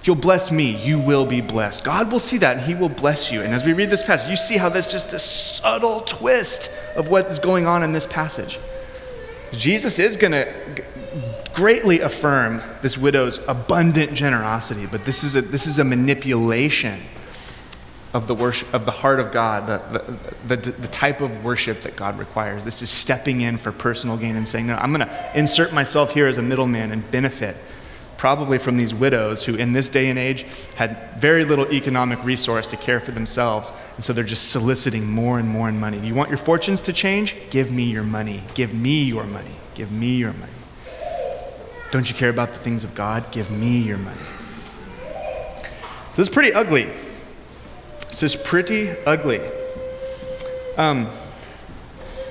if 0.00 0.06
you'll 0.06 0.14
bless 0.14 0.52
me, 0.52 0.70
you 0.76 1.00
will 1.00 1.26
be 1.26 1.40
blessed. 1.40 1.82
God 1.82 2.12
will 2.12 2.20
see 2.20 2.38
that 2.38 2.58
and 2.58 2.64
He 2.64 2.76
will 2.76 2.88
bless 2.88 3.32
you. 3.32 3.42
And 3.42 3.52
as 3.52 3.64
we 3.64 3.73
read 3.73 3.90
this 3.90 4.04
passage, 4.04 4.30
you 4.30 4.37
see 4.37 4.56
how 4.56 4.68
there's 4.68 4.87
just 4.87 5.11
this 5.11 5.25
subtle 5.25 6.02
twist 6.02 6.70
of 6.94 7.08
what 7.08 7.26
is 7.26 7.40
going 7.40 7.66
on 7.66 7.82
in 7.82 7.90
this 7.90 8.06
passage. 8.06 8.61
Jesus 9.50 9.99
is 9.99 10.16
going 10.16 10.30
to 10.30 10.54
greatly 11.56 12.02
affirm 12.02 12.62
this 12.82 12.96
widow's 12.96 13.40
abundant 13.49 14.14
generosity, 14.14 14.87
but 14.87 15.04
this 15.04 15.25
is 15.25 15.34
a, 15.34 15.42
this 15.42 15.66
is 15.66 15.80
a 15.80 15.84
manipulation 15.84 17.00
of 18.14 18.28
the, 18.28 18.35
worship, 18.35 18.73
of 18.73 18.85
the 18.87 18.92
heart 18.92 19.21
of 19.21 19.33
God, 19.33 19.66
the, 19.66 20.16
the, 20.47 20.56
the, 20.56 20.71
the 20.71 20.88
type 20.88 21.21
of 21.21 21.44
worship 21.44 21.83
that 21.83 21.97
God 21.97 22.18
requires. 22.18 22.62
This 22.64 22.80
is 22.80 22.88
stepping 22.88 23.40
in 23.40 23.59
for 23.59 23.73
personal 23.73 24.16
gain 24.16 24.37
and 24.37 24.49
saying, 24.49 24.68
No, 24.68 24.76
I'm 24.76 24.92
going 24.92 25.06
to 25.06 25.30
insert 25.38 25.73
myself 25.73 26.12
here 26.12 26.28
as 26.28 26.38
a 26.38 26.42
middleman 26.42 26.92
and 26.92 27.11
benefit 27.11 27.56
probably 28.16 28.56
from 28.56 28.78
these 28.78 28.94
widows 28.94 29.44
who, 29.44 29.54
in 29.54 29.75
this 29.75 29.90
day 29.90 30.09
and 30.09 30.18
age, 30.18 30.47
had 30.76 31.11
very 31.18 31.44
little 31.44 31.71
economic 31.71 32.23
resource 32.25 32.68
to 32.68 32.76
care 32.76 32.99
for 32.99 33.11
themselves. 33.11 33.71
And 33.97 34.04
so 34.04 34.14
they're 34.14 34.25
just 34.25 34.50
soliciting 34.50 35.06
more 35.06 35.38
and 35.38 35.47
more 35.47 35.68
in 35.68 35.78
money. 35.78 35.99
You 35.99 36.14
want 36.14 36.30
your 36.30 36.38
fortunes 36.38 36.80
to 36.83 36.92
change? 36.94 37.37
Give 37.50 37.71
me 37.71 37.83
your 37.83 38.02
money. 38.02 38.42
Give 38.54 38.73
me 38.73 39.02
your 39.02 39.25
money. 39.25 39.56
Give 39.75 39.92
me 39.92 40.16
your 40.16 40.33
money. 40.33 40.52
Don't 41.90 42.09
you 42.09 42.14
care 42.14 42.30
about 42.30 42.52
the 42.52 42.59
things 42.59 42.83
of 42.83 42.94
God? 42.94 43.30
Give 43.30 43.50
me 43.50 43.80
your 43.80 43.99
money. 43.99 44.21
So 46.14 46.23
is 46.23 46.30
pretty 46.30 46.54
ugly. 46.54 46.88
This 48.14 48.23
is 48.23 48.37
pretty 48.37 48.90
ugly. 49.06 49.40
Um, 50.76 51.09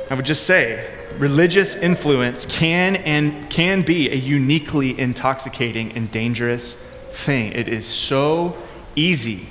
I 0.10 0.13
would 0.13 0.25
just 0.25 0.46
say, 0.46 0.90
religious 1.18 1.75
influence 1.75 2.46
can 2.46 2.96
and 2.96 3.50
can 3.50 3.82
be 3.82 4.10
a 4.10 4.16
uniquely 4.16 4.98
intoxicating 4.98 5.92
and 5.92 6.10
dangerous 6.10 6.75
thing. 7.12 7.52
It 7.52 7.68
is 7.68 7.86
so 7.86 8.56
easy. 8.96 9.50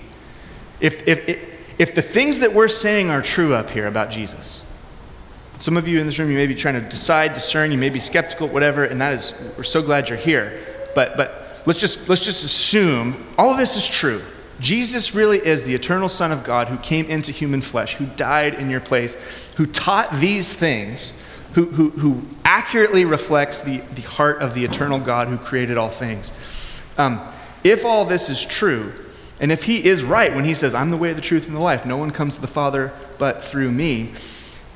If, 0.81 1.07
if, 1.07 1.39
if 1.79 1.95
the 1.95 2.01
things 2.01 2.39
that 2.39 2.55
we're 2.55 2.69
saying 2.69 3.11
are 3.11 3.21
true 3.21 3.53
up 3.53 3.69
here 3.69 3.87
about 3.87 4.11
Jesus, 4.11 4.63
some 5.59 5.77
of 5.77 5.87
you 5.87 6.01
in 6.01 6.07
this 6.07 6.19
room, 6.19 6.31
you 6.31 6.39
may 6.39 6.47
be 6.47 6.55
trying 6.55 6.83
to 6.83 6.89
decide, 6.89 7.35
discern, 7.35 7.73
you 7.73 7.79
may 7.79 7.91
be 7.91 8.01
skeptical, 8.01 8.49
whatever, 8.49 8.87
and 8.87 8.99
that 9.03 9.13
is, 9.13 9.35
we're 9.59 9.65
so 9.65 9.83
glad 9.83 10.09
you're 10.09 10.17
here. 10.17 10.61
But, 10.95 11.15
but 11.19 11.63
let's, 11.67 11.79
just, 11.79 12.09
let's 12.09 12.25
just 12.25 12.43
assume 12.43 13.23
all 13.37 13.51
of 13.51 13.59
this 13.59 13.77
is 13.77 13.87
true. 13.87 14.23
Jesus 14.63 15.15
really 15.15 15.45
is 15.45 15.65
the 15.65 15.75
eternal 15.75 16.09
Son 16.09 16.33
of 16.33 16.45
God 16.45 16.69
who 16.69 16.79
came 16.79 17.07
into 17.07 17.33
human 17.33 17.61
flesh, 17.61 17.97
who 17.97 18.07
died 18.07 18.55
in 18.55 18.71
your 18.71 18.81
place, 18.81 19.15
who 19.57 19.67
taught 19.67 20.15
these 20.15 20.49
things 20.49 21.13
who, 21.55 21.67
who, 21.67 21.91
who 21.91 22.23
accurately 22.45 23.05
reflects 23.05 23.63
the, 23.63 23.79
the 23.95 24.03
heart 24.03 24.41
of 24.41 24.55
the 24.55 24.65
eternal 24.65 24.99
God 24.99 25.29
who 25.29 25.37
created 25.37 25.77
all 25.77 25.91
things. 25.91 26.33
Um, 26.97 27.21
if 27.63 27.85
all 27.85 28.05
this 28.05 28.31
is 28.31 28.45
true, 28.45 28.93
and 29.41 29.53
if 29.53 29.65
he 29.65 29.85
is 29.85 30.05
right 30.05 30.35
when 30.35 30.45
he 30.45 30.55
says, 30.55 30.75
I'm 30.75 30.91
the 30.91 30.97
way, 30.97 31.13
the 31.13 31.21
truth, 31.21 31.47
and 31.47 31.55
the 31.55 31.61
life, 31.61 31.85
no 31.85 31.97
one 31.97 32.11
comes 32.11 32.37
to 32.37 32.41
the 32.41 32.47
Father 32.47 32.93
but 33.19 33.45
through 33.45 33.71
me, 33.71 34.13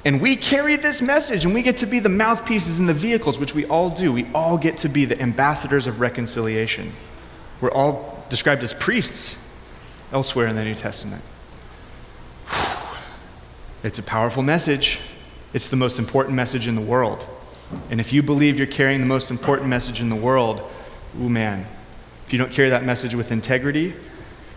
and 0.05 0.21
we 0.21 0.37
carry 0.37 0.77
this 0.77 1.03
message 1.03 1.45
and 1.45 1.53
we 1.53 1.63
get 1.63 1.79
to 1.79 1.87
be 1.87 1.99
the 1.99 2.09
mouthpieces 2.09 2.79
and 2.79 2.89
the 2.89 2.95
vehicles, 2.95 3.39
which 3.39 3.55
we 3.55 3.65
all 3.67 3.91
do, 3.91 4.13
we 4.13 4.27
all 4.35 4.57
get 4.57 4.77
to 4.79 4.89
be 4.89 5.05
the 5.05 5.21
ambassadors 5.21 5.87
of 5.87 5.99
reconciliation. 5.99 6.93
We're 7.61 7.73
all 7.73 8.25
described 8.29 8.63
as 8.63 8.73
priests 8.73 9.37
elsewhere 10.13 10.47
in 10.47 10.57
the 10.57 10.65
New 10.65 10.75
Testament. 10.75 11.23
It's 13.83 13.99
a 13.99 14.03
powerful 14.03 14.43
message. 14.43 15.01
It's 15.53 15.69
the 15.69 15.77
most 15.77 15.99
important 15.99 16.35
message 16.35 16.67
in 16.67 16.75
the 16.75 16.81
world. 16.81 17.25
And 17.91 18.01
if 18.01 18.13
you 18.13 18.23
believe 18.23 18.59
you're 18.59 18.67
carrying 18.67 19.01
the 19.01 19.07
most 19.07 19.31
important 19.31 19.69
message 19.69 20.01
in 20.01 20.09
the 20.09 20.17
world, 20.17 20.63
ooh 21.21 21.29
man, 21.29 21.67
if 22.27 22.33
you 22.33 22.39
don't 22.39 22.53
carry 22.53 22.71
that 22.71 22.85
message 22.85 23.15
with 23.15 23.31
integrity, 23.31 23.95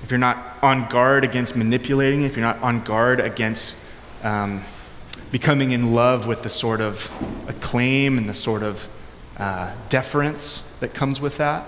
if 0.03 0.09
you're 0.09 0.17
not 0.17 0.57
on 0.61 0.87
guard 0.89 1.23
against 1.23 1.55
manipulating, 1.55 2.23
if 2.23 2.35
you're 2.35 2.45
not 2.45 2.59
on 2.61 2.83
guard 2.83 3.19
against 3.19 3.75
um, 4.23 4.63
becoming 5.31 5.71
in 5.71 5.93
love 5.93 6.25
with 6.25 6.43
the 6.43 6.49
sort 6.49 6.81
of 6.81 7.11
acclaim 7.47 8.17
and 8.17 8.27
the 8.27 8.33
sort 8.33 8.63
of 8.63 8.87
uh, 9.37 9.71
deference 9.89 10.63
that 10.79 10.93
comes 10.93 11.21
with 11.21 11.37
that, 11.37 11.65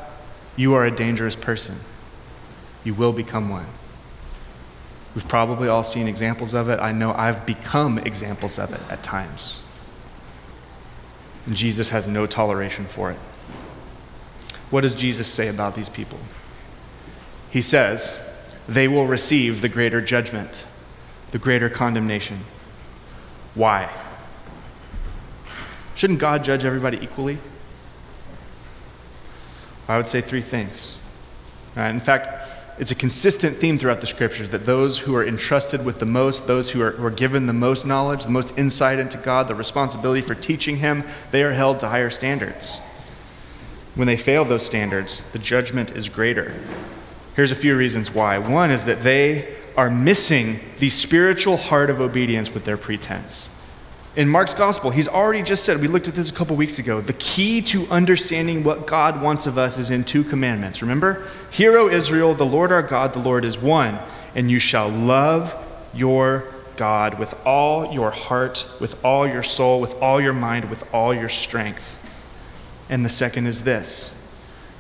you 0.56 0.74
are 0.74 0.86
a 0.86 0.92
dangerous 0.92 1.36
person. 1.36 1.76
You 2.84 2.94
will 2.94 3.14
become 3.14 3.50
one. 3.50 3.68
We've 5.14 5.28
probably 5.28 5.68
all 5.68 5.84
seen 5.84 6.08
examples 6.08 6.54
of 6.54 6.70
it. 6.70 6.80
I 6.80 6.92
know 6.92 7.14
I've 7.14 7.46
become 7.46 8.00
examples 8.00 8.58
of 8.58 8.74
it 8.74 8.82
at 8.90 9.04
times. 9.04 9.60
And 11.46 11.56
Jesus 11.56 11.90
has 11.90 12.08
no 12.08 12.26
toleration 12.26 12.86
for 12.86 13.12
it. 13.12 13.18
What 14.70 14.82
does 14.82 14.96
Jesus 14.96 15.28
say 15.28 15.48
about 15.48 15.76
these 15.76 15.90
people? 15.90 16.20
He 17.50 17.62
says, 17.62 18.18
they 18.70 18.88
will 18.88 19.06
receive 19.06 19.60
the 19.60 19.68
greater 19.68 20.02
judgment, 20.02 20.64
the 21.32 21.40
greater 21.40 21.70
condemnation. 21.70 22.40
Why? 23.54 23.90
Shouldn't 25.96 26.20
God 26.20 26.46
judge 26.46 26.64
everybody 26.64 26.98
equally? 27.02 27.38
I 29.90 29.98
would 29.98 30.08
say 30.08 30.22
three 30.22 30.42
things. 30.42 30.96
Uh, 31.76 31.82
in 31.82 32.00
fact, 32.00 32.50
it's 32.82 32.90
a 32.90 32.96
consistent 32.96 33.58
theme 33.58 33.78
throughout 33.78 34.02
the 34.02 34.08
scriptures 34.08 34.50
that 34.50 34.66
those 34.66 34.98
who 34.98 35.16
are 35.16 35.24
entrusted 35.24 35.86
with 35.86 36.00
the 36.00 36.06
most, 36.08 36.48
those 36.48 36.72
who 36.72 36.82
are, 36.82 36.90
who 36.90 37.06
are 37.06 37.12
given 37.12 37.46
the 37.46 37.54
most 37.54 37.86
knowledge, 37.86 38.24
the 38.24 38.32
most 38.32 38.58
insight 38.58 38.98
into 38.98 39.20
God, 39.20 39.48
the 39.48 39.54
responsibility 39.54 40.22
for 40.22 40.34
teaching 40.34 40.78
Him, 40.78 41.04
they 41.30 41.44
are 41.44 41.52
held 41.52 41.80
to 41.82 41.90
higher 41.90 42.10
standards. 42.10 42.78
When 43.94 44.08
they 44.08 44.18
fail 44.18 44.46
those 44.46 44.66
standards, 44.66 45.22
the 45.32 45.38
judgment 45.38 45.92
is 45.92 46.10
greater. 46.10 46.56
Here's 47.36 47.52
a 47.52 47.56
few 47.56 47.78
reasons 47.78 48.12
why. 48.12 48.40
One 48.40 48.72
is 48.72 48.86
that 48.86 49.04
they 49.04 49.58
are 49.78 49.92
missing 49.92 50.60
the 50.80 50.90
spiritual 50.90 51.58
heart 51.58 51.92
of 51.92 52.02
obedience 52.02 52.52
with 52.52 52.66
their 52.66 52.78
pretense. 52.78 53.48
In 54.14 54.28
Mark's 54.28 54.54
gospel, 54.54 54.90
he's 54.92 55.08
already 55.08 55.42
just 55.42 55.64
said, 55.64 55.80
we 55.80 55.88
looked 55.88 56.10
at 56.10 56.16
this 56.16 56.30
a 56.30 56.34
couple 56.34 56.58
weeks 56.58 56.80
ago, 56.80 57.00
the 57.00 57.14
key 57.14 57.62
to 57.64 57.88
understanding 57.88 58.62
what 58.62 58.86
God 58.86 59.22
wants 59.22 59.48
of 59.48 59.58
us 59.58 59.78
is 59.78 59.90
in 59.90 60.04
two 60.04 60.26
commandments. 60.26 60.82
Remember? 60.82 61.28
Hear, 61.50 61.78
O 61.78 61.88
Israel, 61.88 62.34
the 62.34 62.46
Lord 62.46 62.74
our 62.74 62.84
God, 62.84 63.14
the 63.14 63.20
Lord 63.20 63.46
is 63.46 63.58
one, 63.58 63.98
and 64.36 64.52
you 64.52 64.60
shall 64.60 64.90
love 64.90 65.56
your 65.94 66.44
God 66.76 67.20
with 67.20 67.34
all 67.46 67.94
your 67.94 68.12
heart, 68.12 68.68
with 68.82 69.02
all 69.06 69.26
your 69.26 69.44
soul, 69.44 69.80
with 69.80 69.94
all 70.02 70.20
your 70.20 70.34
mind, 70.34 70.70
with 70.70 70.84
all 70.94 71.14
your 71.14 71.30
strength. 71.30 71.98
And 72.90 73.06
the 73.06 73.10
second 73.10 73.48
is 73.48 73.62
this 73.62 74.12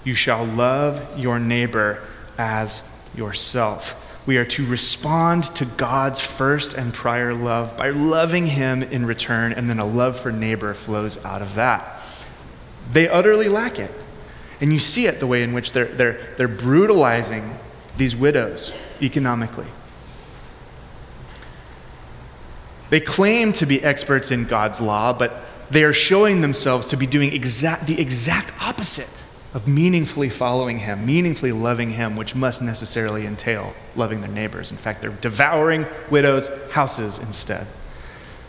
you 0.03 0.13
shall 0.13 0.43
love 0.45 1.17
your 1.17 1.39
neighbor 1.39 2.01
as 2.38 2.81
yourself. 3.15 3.95
We 4.25 4.38
are 4.38 4.46
to 4.46 4.66
respond 4.66 5.46
to 5.56 5.66
God's 5.66 6.20
first 6.20 6.74
and 6.74 6.94
prior 6.94 7.34
love 7.34 7.75
by 7.75 7.90
loving 7.90 8.46
Him 8.46 8.84
in 8.84 9.06
return, 9.06 9.51
and 9.51 9.70
then 9.70 9.80
a 9.80 9.86
love 9.86 10.20
for 10.20 10.32
neighbor 10.32 10.74
flows 10.74 11.24
out 11.25 11.42
of 11.42 11.56
that. 11.56 12.01
They 12.92 13.10
utterly 13.10 13.50
lack 13.50 13.80
it. 13.80 13.92
And 14.60 14.72
you 14.72 14.80
see 14.80 15.08
it 15.08 15.20
the 15.20 15.25
way 15.25 15.42
in 15.42 15.54
which 15.54 15.72
they're, 15.72 15.86
they're, 15.86 16.36
they're 16.38 16.48
brutalizing 16.48 17.58
these 17.98 18.16
widows 18.16 18.72
economically. 19.01 19.66
They 22.92 23.00
claim 23.00 23.54
to 23.54 23.66
be 23.66 23.84
experts 23.84 24.32
in 24.32 24.46
God's 24.46 24.80
law, 24.80 25.13
but 25.13 25.44
they 25.72 25.84
are 25.84 25.94
showing 25.94 26.42
themselves 26.42 26.88
to 26.88 26.98
be 26.98 27.08
doing 27.08 27.34
exact, 27.34 27.88
the 27.88 28.00
exact 28.00 28.54
opposite. 28.62 29.10
Of 29.53 29.67
meaningfully 29.67 30.29
following 30.29 30.79
Him, 30.79 31.05
meaningfully 31.05 31.51
loving 31.51 31.91
Him, 31.91 32.15
which 32.15 32.36
must 32.36 32.62
necessarily 32.62 33.25
entail 33.25 33.74
loving 33.96 34.22
their 34.22 34.29
neighbors. 34.29 34.72
In 34.72 34.77
fact, 34.77 35.01
they're 35.01 35.10
devouring 35.10 35.86
widows' 36.10 36.50
houses 36.72 37.17
instead. 37.17 37.67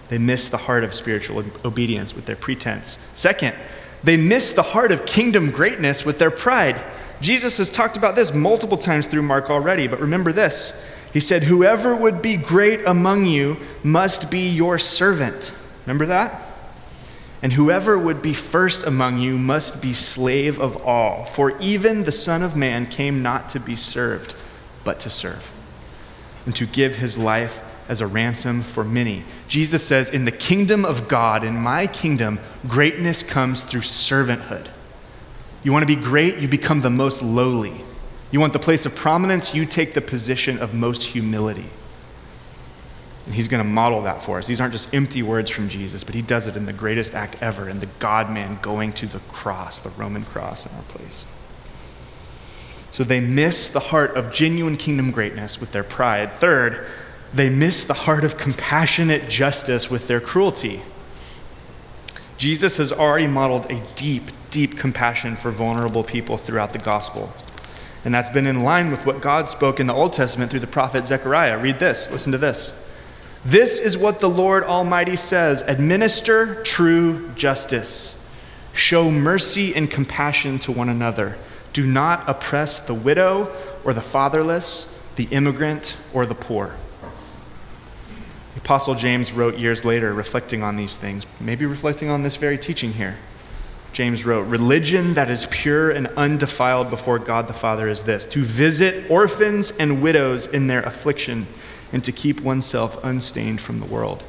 They 0.08 0.18
miss 0.18 0.48
the 0.48 0.58
heart 0.58 0.84
of 0.84 0.94
spiritual 0.94 1.44
obedience 1.64 2.14
with 2.14 2.26
their 2.26 2.36
pretense. 2.36 2.98
Second, 3.14 3.56
they 4.04 4.16
miss 4.16 4.52
the 4.52 4.62
heart 4.62 4.92
of 4.92 5.06
kingdom 5.06 5.50
greatness 5.50 6.04
with 6.04 6.18
their 6.18 6.30
pride. 6.30 6.80
Jesus 7.20 7.56
has 7.58 7.70
talked 7.70 7.96
about 7.96 8.14
this 8.14 8.32
multiple 8.32 8.78
times 8.78 9.06
through 9.06 9.22
Mark 9.22 9.48
already, 9.50 9.86
but 9.86 10.00
remember 10.00 10.32
this. 10.32 10.72
He 11.12 11.20
said, 11.20 11.44
Whoever 11.44 11.94
would 11.94 12.22
be 12.22 12.36
great 12.36 12.84
among 12.84 13.26
you 13.26 13.58
must 13.82 14.30
be 14.30 14.48
your 14.48 14.78
servant. 14.78 15.52
Remember 15.86 16.06
that? 16.06 16.51
And 17.42 17.52
whoever 17.54 17.98
would 17.98 18.22
be 18.22 18.34
first 18.34 18.84
among 18.84 19.18
you 19.18 19.36
must 19.36 19.82
be 19.82 19.92
slave 19.92 20.60
of 20.60 20.80
all. 20.86 21.24
For 21.24 21.58
even 21.60 22.04
the 22.04 22.12
Son 22.12 22.40
of 22.40 22.56
Man 22.56 22.86
came 22.86 23.20
not 23.20 23.48
to 23.50 23.60
be 23.60 23.74
served, 23.74 24.34
but 24.84 25.00
to 25.00 25.10
serve, 25.10 25.50
and 26.46 26.54
to 26.54 26.66
give 26.66 26.96
his 26.96 27.18
life 27.18 27.60
as 27.88 28.00
a 28.00 28.06
ransom 28.06 28.60
for 28.60 28.84
many. 28.84 29.24
Jesus 29.48 29.84
says, 29.84 30.08
In 30.08 30.24
the 30.24 30.30
kingdom 30.30 30.84
of 30.84 31.08
God, 31.08 31.42
in 31.42 31.56
my 31.56 31.88
kingdom, 31.88 32.38
greatness 32.68 33.24
comes 33.24 33.64
through 33.64 33.80
servanthood. 33.80 34.68
You 35.64 35.72
want 35.72 35.82
to 35.82 35.96
be 35.96 36.00
great, 36.00 36.38
you 36.38 36.46
become 36.46 36.80
the 36.80 36.90
most 36.90 37.22
lowly. 37.22 37.74
You 38.30 38.40
want 38.40 38.52
the 38.52 38.58
place 38.60 38.86
of 38.86 38.94
prominence, 38.94 39.52
you 39.52 39.66
take 39.66 39.94
the 39.94 40.00
position 40.00 40.58
of 40.58 40.74
most 40.74 41.02
humility. 41.02 41.66
And 43.26 43.34
he's 43.34 43.48
going 43.48 43.62
to 43.62 43.68
model 43.68 44.02
that 44.02 44.22
for 44.22 44.38
us. 44.38 44.46
These 44.46 44.60
aren't 44.60 44.72
just 44.72 44.92
empty 44.92 45.22
words 45.22 45.50
from 45.50 45.68
Jesus, 45.68 46.02
but 46.02 46.14
he 46.14 46.22
does 46.22 46.46
it 46.46 46.56
in 46.56 46.66
the 46.66 46.72
greatest 46.72 47.14
act 47.14 47.36
ever, 47.40 47.68
in 47.68 47.78
the 47.78 47.88
God 47.98 48.30
man 48.30 48.58
going 48.62 48.92
to 48.94 49.06
the 49.06 49.20
cross, 49.20 49.78
the 49.78 49.90
Roman 49.90 50.24
cross 50.24 50.66
in 50.66 50.74
our 50.74 50.82
place. 50.82 51.24
So 52.90 53.04
they 53.04 53.20
miss 53.20 53.68
the 53.68 53.80
heart 53.80 54.16
of 54.16 54.32
genuine 54.32 54.76
kingdom 54.76 55.12
greatness 55.12 55.60
with 55.60 55.72
their 55.72 55.84
pride. 55.84 56.32
Third, 56.32 56.86
they 57.32 57.48
miss 57.48 57.84
the 57.84 57.94
heart 57.94 58.24
of 58.24 58.36
compassionate 58.36 59.28
justice 59.28 59.88
with 59.88 60.08
their 60.08 60.20
cruelty. 60.20 60.82
Jesus 62.36 62.76
has 62.76 62.92
already 62.92 63.28
modeled 63.28 63.70
a 63.70 63.80
deep, 63.94 64.24
deep 64.50 64.76
compassion 64.76 65.36
for 65.36 65.50
vulnerable 65.50 66.04
people 66.04 66.36
throughout 66.36 66.72
the 66.72 66.78
gospel. 66.78 67.32
And 68.04 68.12
that's 68.12 68.28
been 68.28 68.46
in 68.46 68.64
line 68.64 68.90
with 68.90 69.06
what 69.06 69.20
God 69.20 69.48
spoke 69.48 69.78
in 69.78 69.86
the 69.86 69.94
Old 69.94 70.12
Testament 70.12 70.50
through 70.50 70.60
the 70.60 70.66
prophet 70.66 71.06
Zechariah. 71.06 71.56
Read 71.56 71.78
this, 71.78 72.10
listen 72.10 72.32
to 72.32 72.38
this. 72.38 72.74
This 73.44 73.80
is 73.80 73.98
what 73.98 74.20
the 74.20 74.28
Lord 74.28 74.62
Almighty 74.62 75.16
says 75.16 75.62
administer 75.62 76.62
true 76.62 77.30
justice, 77.34 78.14
show 78.72 79.10
mercy 79.10 79.74
and 79.74 79.90
compassion 79.90 80.60
to 80.60 80.72
one 80.72 80.88
another. 80.88 81.36
Do 81.72 81.84
not 81.84 82.28
oppress 82.28 82.78
the 82.78 82.94
widow 82.94 83.52
or 83.82 83.94
the 83.94 84.02
fatherless, 84.02 84.96
the 85.16 85.24
immigrant 85.24 85.96
or 86.12 86.24
the 86.24 86.34
poor. 86.36 86.74
The 88.54 88.60
Apostle 88.60 88.94
James 88.94 89.32
wrote 89.32 89.58
years 89.58 89.84
later, 89.84 90.12
reflecting 90.12 90.62
on 90.62 90.76
these 90.76 90.96
things, 90.96 91.26
maybe 91.40 91.66
reflecting 91.66 92.10
on 92.10 92.22
this 92.22 92.36
very 92.36 92.58
teaching 92.58 92.92
here. 92.92 93.16
James 93.92 94.24
wrote, 94.24 94.42
Religion 94.42 95.14
that 95.14 95.30
is 95.30 95.46
pure 95.50 95.90
and 95.90 96.06
undefiled 96.16 96.90
before 96.90 97.18
God 97.18 97.48
the 97.48 97.52
Father 97.54 97.88
is 97.88 98.04
this 98.04 98.24
to 98.26 98.42
visit 98.42 99.10
orphans 99.10 99.72
and 99.72 100.00
widows 100.00 100.46
in 100.46 100.68
their 100.68 100.82
affliction 100.82 101.46
and 101.92 102.02
to 102.04 102.12
keep 102.12 102.40
oneself 102.40 103.02
unstained 103.04 103.60
from 103.60 103.80
the 103.80 103.86
world. 103.86 104.22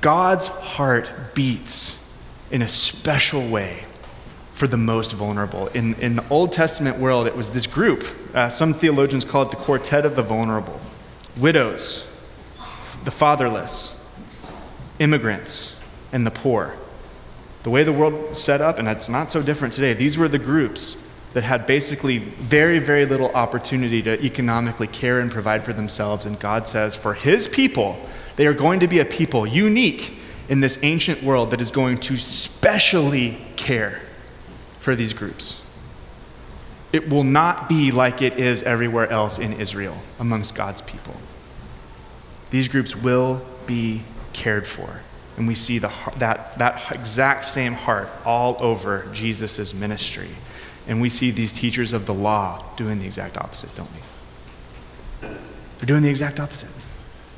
God's 0.00 0.48
heart 0.48 1.08
beats 1.34 2.02
in 2.50 2.62
a 2.62 2.68
special 2.68 3.48
way 3.48 3.84
for 4.54 4.66
the 4.66 4.76
most 4.76 5.12
vulnerable. 5.12 5.68
In, 5.68 5.94
in 5.94 6.16
the 6.16 6.28
Old 6.28 6.52
Testament 6.52 6.98
world, 6.98 7.26
it 7.26 7.36
was 7.36 7.50
this 7.50 7.66
group. 7.66 8.04
Uh, 8.34 8.48
some 8.48 8.74
theologians 8.74 9.24
call 9.24 9.42
it 9.42 9.50
the 9.50 9.56
quartet 9.56 10.04
of 10.04 10.16
the 10.16 10.22
vulnerable 10.22 10.80
widows, 11.36 12.06
the 13.04 13.10
fatherless, 13.10 13.94
immigrants, 14.98 15.76
and 16.12 16.26
the 16.26 16.30
poor. 16.30 16.74
The 17.62 17.70
way 17.70 17.84
the 17.84 17.92
world 17.92 18.36
set 18.36 18.60
up, 18.60 18.78
and 18.78 18.88
it's 18.88 19.08
not 19.08 19.30
so 19.30 19.42
different 19.42 19.74
today, 19.74 19.94
these 19.94 20.18
were 20.18 20.28
the 20.28 20.38
groups 20.38 20.96
that 21.38 21.44
had 21.44 21.68
basically 21.68 22.18
very, 22.18 22.80
very 22.80 23.06
little 23.06 23.30
opportunity 23.30 24.02
to 24.02 24.20
economically 24.24 24.88
care 24.88 25.20
and 25.20 25.30
provide 25.30 25.64
for 25.64 25.72
themselves. 25.72 26.26
And 26.26 26.36
God 26.40 26.66
says, 26.66 26.96
for 26.96 27.14
His 27.14 27.46
people, 27.46 27.96
they 28.34 28.48
are 28.48 28.52
going 28.52 28.80
to 28.80 28.88
be 28.88 28.98
a 28.98 29.04
people 29.04 29.46
unique 29.46 30.14
in 30.48 30.58
this 30.58 30.80
ancient 30.82 31.22
world 31.22 31.52
that 31.52 31.60
is 31.60 31.70
going 31.70 31.98
to 31.98 32.16
specially 32.16 33.38
care 33.54 34.00
for 34.80 34.96
these 34.96 35.12
groups. 35.12 35.62
It 36.92 37.08
will 37.08 37.22
not 37.22 37.68
be 37.68 37.92
like 37.92 38.20
it 38.20 38.36
is 38.36 38.64
everywhere 38.64 39.08
else 39.08 39.38
in 39.38 39.60
Israel 39.60 39.96
amongst 40.18 40.56
God's 40.56 40.82
people. 40.82 41.14
These 42.50 42.66
groups 42.66 42.96
will 42.96 43.46
be 43.64 44.02
cared 44.32 44.66
for. 44.66 45.02
And 45.36 45.46
we 45.46 45.54
see 45.54 45.78
the, 45.78 45.92
that, 46.16 46.58
that 46.58 46.90
exact 46.90 47.44
same 47.44 47.74
heart 47.74 48.08
all 48.24 48.56
over 48.58 49.08
Jesus' 49.12 49.72
ministry. 49.72 50.30
And 50.88 51.00
we 51.00 51.10
see 51.10 51.30
these 51.30 51.52
teachers 51.52 51.92
of 51.92 52.06
the 52.06 52.14
law 52.14 52.64
doing 52.76 52.98
the 52.98 53.06
exact 53.06 53.36
opposite, 53.36 53.74
don't 53.76 53.90
we? 53.92 55.28
They're 55.78 55.86
doing 55.86 56.02
the 56.02 56.08
exact 56.08 56.40
opposite. 56.40 56.70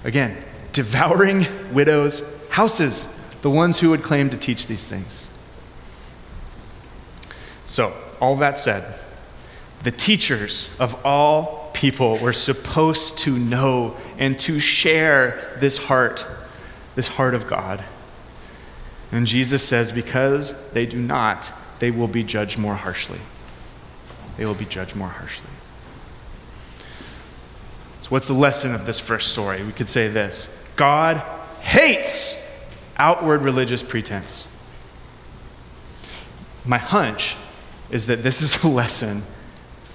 Again, 0.04 0.36
devouring 0.72 1.46
widows' 1.74 2.22
houses, 2.48 3.08
the 3.42 3.50
ones 3.50 3.80
who 3.80 3.90
would 3.90 4.02
claim 4.02 4.30
to 4.30 4.36
teach 4.36 4.66
these 4.66 4.86
things. 4.86 5.26
So, 7.66 7.92
all 8.20 8.36
that 8.36 8.56
said, 8.56 8.94
the 9.82 9.90
teachers 9.90 10.68
of 10.78 11.04
all 11.04 11.70
people 11.74 12.18
were 12.18 12.32
supposed 12.32 13.18
to 13.18 13.36
know 13.36 13.96
and 14.18 14.38
to 14.40 14.58
share 14.58 15.56
this 15.60 15.76
heart 15.76 16.24
this 16.94 17.08
heart 17.08 17.34
of 17.34 17.46
God. 17.46 17.82
And 19.12 19.26
Jesus 19.26 19.66
says, 19.66 19.92
because 19.92 20.54
they 20.72 20.86
do 20.86 20.98
not, 20.98 21.52
they 21.78 21.90
will 21.90 22.08
be 22.08 22.22
judged 22.22 22.58
more 22.58 22.74
harshly. 22.74 23.20
They 24.40 24.46
will 24.46 24.54
be 24.54 24.64
judged 24.64 24.96
more 24.96 25.08
harshly. 25.08 25.50
So, 28.00 28.08
what's 28.08 28.26
the 28.26 28.32
lesson 28.32 28.74
of 28.74 28.86
this 28.86 28.98
first 28.98 29.32
story? 29.32 29.62
We 29.62 29.72
could 29.72 29.90
say 29.90 30.08
this 30.08 30.48
God 30.76 31.18
hates 31.60 32.42
outward 32.96 33.42
religious 33.42 33.82
pretense. 33.82 34.46
My 36.64 36.78
hunch 36.78 37.36
is 37.90 38.06
that 38.06 38.22
this 38.22 38.40
is 38.40 38.64
a 38.64 38.68
lesson 38.68 39.24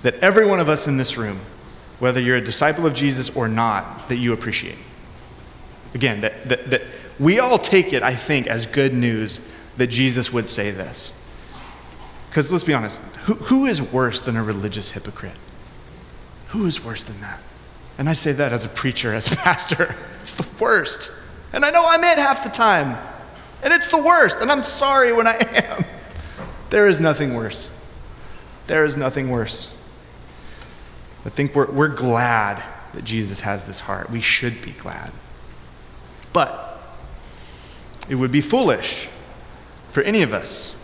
that 0.04 0.14
every 0.20 0.46
one 0.46 0.60
of 0.60 0.70
us 0.70 0.86
in 0.86 0.98
this 0.98 1.18
room, 1.18 1.40
whether 1.98 2.22
you're 2.22 2.38
a 2.38 2.42
disciple 2.42 2.86
of 2.86 2.94
Jesus 2.94 3.32
or 3.32 3.48
not, 3.48 4.10
that 4.10 4.18
you 4.18 4.32
appreciate. 4.32 4.78
Again, 5.96 6.22
that, 6.22 6.48
that, 6.50 6.70
that 6.70 6.84
we 7.20 7.40
all 7.40 7.58
take 7.58 7.94
it, 7.94 8.04
I 8.04 8.16
think, 8.16 8.46
as 8.46 8.68
good 8.68 8.94
news 8.94 9.42
that 9.78 9.88
Jesus 9.88 10.32
would 10.32 10.50
say 10.50 10.70
this. 10.70 11.12
Because 12.36 12.52
let's 12.52 12.66
be 12.66 12.74
honest, 12.74 13.00
who, 13.28 13.36
who 13.36 13.66
is 13.66 13.82
worse 13.82 14.20
than 14.20 14.36
a 14.36 14.44
religious 14.44 14.92
hypocrite? 14.92 15.38
Who 16.50 16.66
is 16.66 16.84
worse 16.84 17.02
than 17.02 17.22
that? 17.22 17.40
And 17.98 18.10
I 18.10 18.14
say 18.14 18.34
that 18.34 18.52
as 18.52 18.66
a 18.66 18.68
preacher, 18.68 19.14
as 19.14 19.32
a 19.32 19.36
pastor. 19.38 19.96
It's 20.20 20.32
the 20.32 20.46
worst. 20.60 21.14
And 21.54 21.64
I 21.64 21.70
know 21.70 21.86
I'm 21.88 22.04
it 22.04 22.18
half 22.18 22.44
the 22.44 22.50
time. 22.50 22.98
And 23.64 23.72
it's 23.72 23.88
the 23.88 24.04
worst. 24.04 24.40
And 24.42 24.52
I'm 24.52 24.64
sorry 24.64 25.14
when 25.14 25.28
I 25.28 25.36
am. 25.54 25.86
There 26.72 26.90
is 26.90 27.00
nothing 27.00 27.36
worse. 27.36 27.70
There 28.68 28.84
is 28.84 28.98
nothing 28.98 29.30
worse. 29.30 29.74
I 31.24 31.30
think 31.30 31.56
we're, 31.56 31.72
we're 31.72 31.88
glad 31.88 32.62
that 32.96 33.06
Jesus 33.06 33.40
has 33.40 33.64
this 33.64 33.80
heart. 33.80 34.10
We 34.10 34.20
should 34.20 34.62
be 34.62 34.72
glad. 34.72 35.14
But 36.34 36.84
it 38.10 38.16
would 38.16 38.34
be 38.34 38.42
foolish 38.42 39.08
for 39.94 40.04
any 40.04 40.22
of 40.22 40.34
us, 40.34 40.75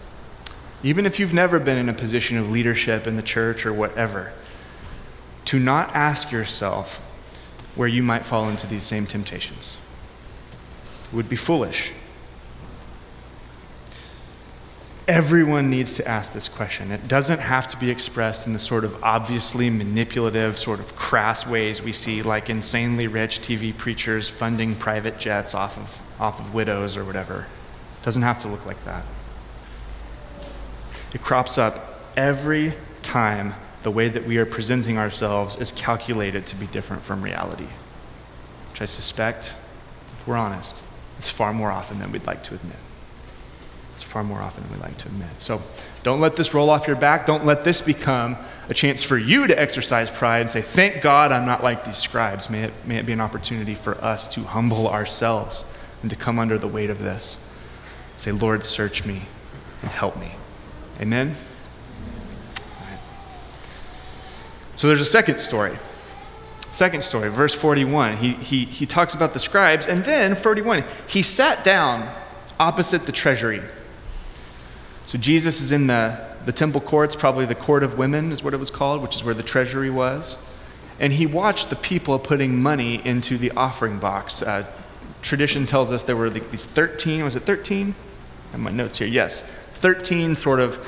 even 0.83 1.05
if 1.05 1.19
you've 1.19 1.33
never 1.33 1.59
been 1.59 1.77
in 1.77 1.89
a 1.89 1.93
position 1.93 2.37
of 2.37 2.49
leadership 2.49 3.05
in 3.05 3.15
the 3.15 3.21
church 3.21 3.65
or 3.65 3.73
whatever, 3.73 4.31
to 5.45 5.59
not 5.59 5.93
ask 5.95 6.31
yourself 6.31 7.01
where 7.75 7.87
you 7.87 8.03
might 8.03 8.25
fall 8.25 8.49
into 8.49 8.67
these 8.67 8.83
same 8.83 9.05
temptations. 9.05 9.77
It 11.05 11.15
would 11.15 11.29
be 11.29 11.35
foolish. 11.35 11.91
Everyone 15.07 15.69
needs 15.69 15.93
to 15.95 16.07
ask 16.07 16.31
this 16.31 16.47
question. 16.47 16.91
It 16.91 17.07
doesn't 17.07 17.39
have 17.39 17.67
to 17.69 17.77
be 17.77 17.89
expressed 17.89 18.47
in 18.47 18.53
the 18.53 18.59
sort 18.59 18.85
of 18.85 19.03
obviously 19.03 19.69
manipulative, 19.69 20.57
sort 20.57 20.79
of 20.79 20.95
crass 20.95 21.45
ways 21.45 21.81
we 21.81 21.91
see, 21.91 22.21
like 22.21 22.49
insanely 22.49 23.07
rich 23.07 23.41
TV 23.41 23.75
preachers 23.75 24.29
funding 24.29 24.75
private 24.75 25.19
jets 25.19 25.53
off 25.53 25.77
of, 25.77 26.21
off 26.21 26.39
of 26.39 26.53
widows 26.53 26.95
or 26.95 27.03
whatever. 27.03 27.47
It 28.01 28.05
doesn't 28.05 28.21
have 28.21 28.41
to 28.43 28.47
look 28.47 28.65
like 28.65 28.83
that. 28.85 29.03
It 31.13 31.21
crops 31.21 31.57
up 31.57 32.01
every 32.15 32.73
time 33.03 33.55
the 33.83 33.91
way 33.91 34.09
that 34.09 34.25
we 34.25 34.37
are 34.37 34.45
presenting 34.45 34.97
ourselves 34.97 35.57
is 35.57 35.71
calculated 35.71 36.45
to 36.47 36.55
be 36.55 36.67
different 36.67 37.03
from 37.03 37.21
reality, 37.21 37.67
which 38.71 38.81
I 38.81 38.85
suspect, 38.85 39.53
if 40.19 40.27
we're 40.27 40.37
honest, 40.37 40.83
is 41.19 41.29
far 41.29 41.53
more 41.53 41.71
often 41.71 41.99
than 41.99 42.11
we'd 42.11 42.25
like 42.25 42.43
to 42.43 42.55
admit. 42.55 42.77
It's 43.91 44.03
far 44.03 44.23
more 44.23 44.41
often 44.41 44.63
than 44.63 44.73
we 44.73 44.79
like 44.79 44.97
to 44.99 45.07
admit. 45.07 45.29
So 45.39 45.61
don't 46.03 46.21
let 46.21 46.35
this 46.35 46.53
roll 46.53 46.69
off 46.69 46.87
your 46.87 46.95
back. 46.95 47.25
Don't 47.25 47.45
let 47.45 47.63
this 47.63 47.81
become 47.81 48.37
a 48.69 48.73
chance 48.73 49.03
for 49.03 49.17
you 49.17 49.47
to 49.47 49.59
exercise 49.59 50.09
pride 50.09 50.41
and 50.41 50.51
say, 50.51 50.61
Thank 50.61 51.01
God 51.01 51.31
I'm 51.31 51.45
not 51.45 51.63
like 51.63 51.85
these 51.85 51.97
scribes. 51.97 52.49
May 52.49 52.63
it, 52.63 52.73
may 52.85 52.97
it 52.97 53.05
be 53.05 53.13
an 53.13 53.21
opportunity 53.21 53.75
for 53.75 53.95
us 54.03 54.27
to 54.29 54.41
humble 54.41 54.87
ourselves 54.87 55.65
and 56.01 56.09
to 56.09 56.15
come 56.15 56.39
under 56.39 56.57
the 56.57 56.67
weight 56.67 56.89
of 56.89 56.99
this. 56.99 57.37
Say, 58.17 58.31
Lord, 58.31 58.65
search 58.65 59.05
me 59.05 59.23
and 59.81 59.91
help 59.91 60.17
me. 60.17 60.31
Amen? 61.01 61.35
So 64.77 64.87
there's 64.87 65.01
a 65.01 65.05
second 65.05 65.39
story. 65.39 65.77
Second 66.71 67.03
story, 67.03 67.29
verse 67.29 67.53
41. 67.53 68.17
He, 68.17 68.33
he, 68.33 68.65
he 68.65 68.85
talks 68.85 69.13
about 69.13 69.33
the 69.33 69.39
scribes, 69.39 69.85
and 69.85 70.03
then 70.05 70.35
41, 70.35 70.83
he 71.07 71.21
sat 71.21 71.63
down 71.63 72.09
opposite 72.59 73.05
the 73.05 73.11
treasury. 73.11 73.61
So 75.05 75.17
Jesus 75.17 75.61
is 75.61 75.71
in 75.71 75.87
the, 75.87 76.19
the 76.45 76.51
temple 76.51 76.81
courts, 76.81 77.15
probably 77.15 77.45
the 77.45 77.55
court 77.55 77.83
of 77.83 77.97
women 77.97 78.31
is 78.31 78.43
what 78.43 78.53
it 78.53 78.59
was 78.59 78.71
called, 78.71 79.01
which 79.01 79.15
is 79.15 79.23
where 79.23 79.33
the 79.33 79.43
treasury 79.43 79.89
was. 79.89 80.37
And 80.99 81.13
he 81.13 81.25
watched 81.25 81.69
the 81.69 81.75
people 81.75 82.17
putting 82.19 82.61
money 82.61 83.05
into 83.05 83.37
the 83.37 83.51
offering 83.51 83.99
box. 83.99 84.41
Uh, 84.41 84.65
tradition 85.21 85.65
tells 85.65 85.91
us 85.91 86.03
there 86.03 86.15
were 86.15 86.29
these 86.29 86.65
13, 86.65 87.23
was 87.23 87.35
it 87.35 87.43
13? 87.43 87.95
I 88.49 88.51
have 88.51 88.61
my 88.61 88.71
notes 88.71 88.99
here, 88.99 89.07
yes. 89.07 89.43
13 89.81 90.35
sort 90.35 90.59
of, 90.59 90.79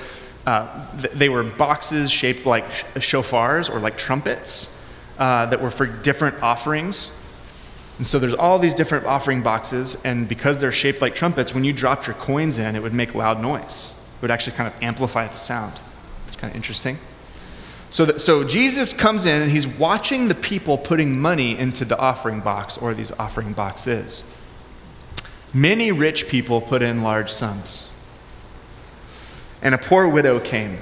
uh, 0.45 0.85
they 1.13 1.29
were 1.29 1.43
boxes 1.43 2.11
shaped 2.11 2.45
like 2.45 2.67
shofars 2.95 3.73
or 3.73 3.79
like 3.79 3.97
trumpets 3.97 4.75
uh, 5.17 5.45
that 5.47 5.61
were 5.61 5.71
for 5.71 5.85
different 5.85 6.41
offerings. 6.41 7.11
And 7.97 8.07
so 8.07 8.17
there's 8.19 8.33
all 8.33 8.57
these 8.57 8.73
different 8.73 9.05
offering 9.05 9.43
boxes, 9.43 9.97
and 10.03 10.27
because 10.27 10.59
they're 10.59 10.71
shaped 10.71 11.01
like 11.01 11.13
trumpets, 11.13 11.53
when 11.53 11.63
you 11.63 11.73
dropped 11.73 12.07
your 12.07 12.15
coins 12.15 12.57
in, 12.57 12.75
it 12.75 12.81
would 12.81 12.93
make 12.93 13.13
loud 13.13 13.39
noise. 13.39 13.93
It 14.17 14.21
would 14.23 14.31
actually 14.31 14.55
kind 14.55 14.73
of 14.73 14.81
amplify 14.81 15.27
the 15.27 15.35
sound. 15.35 15.73
It's 16.27 16.37
kind 16.37 16.51
of 16.51 16.55
interesting. 16.55 16.97
So, 17.91 18.17
so 18.17 18.43
Jesus 18.43 18.91
comes 18.91 19.27
in 19.27 19.43
and 19.43 19.51
he's 19.51 19.67
watching 19.67 20.27
the 20.27 20.33
people 20.33 20.79
putting 20.79 21.19
money 21.19 21.55
into 21.55 21.85
the 21.85 21.97
offering 21.97 22.39
box 22.39 22.75
or 22.75 22.95
these 22.95 23.11
offering 23.11 23.53
boxes. 23.53 24.23
Many 25.53 25.91
rich 25.91 26.27
people 26.27 26.59
put 26.59 26.81
in 26.81 27.03
large 27.03 27.31
sums. 27.31 27.87
And 29.63 29.73
a 29.73 29.77
poor 29.77 30.07
widow 30.09 30.41
came 30.41 30.79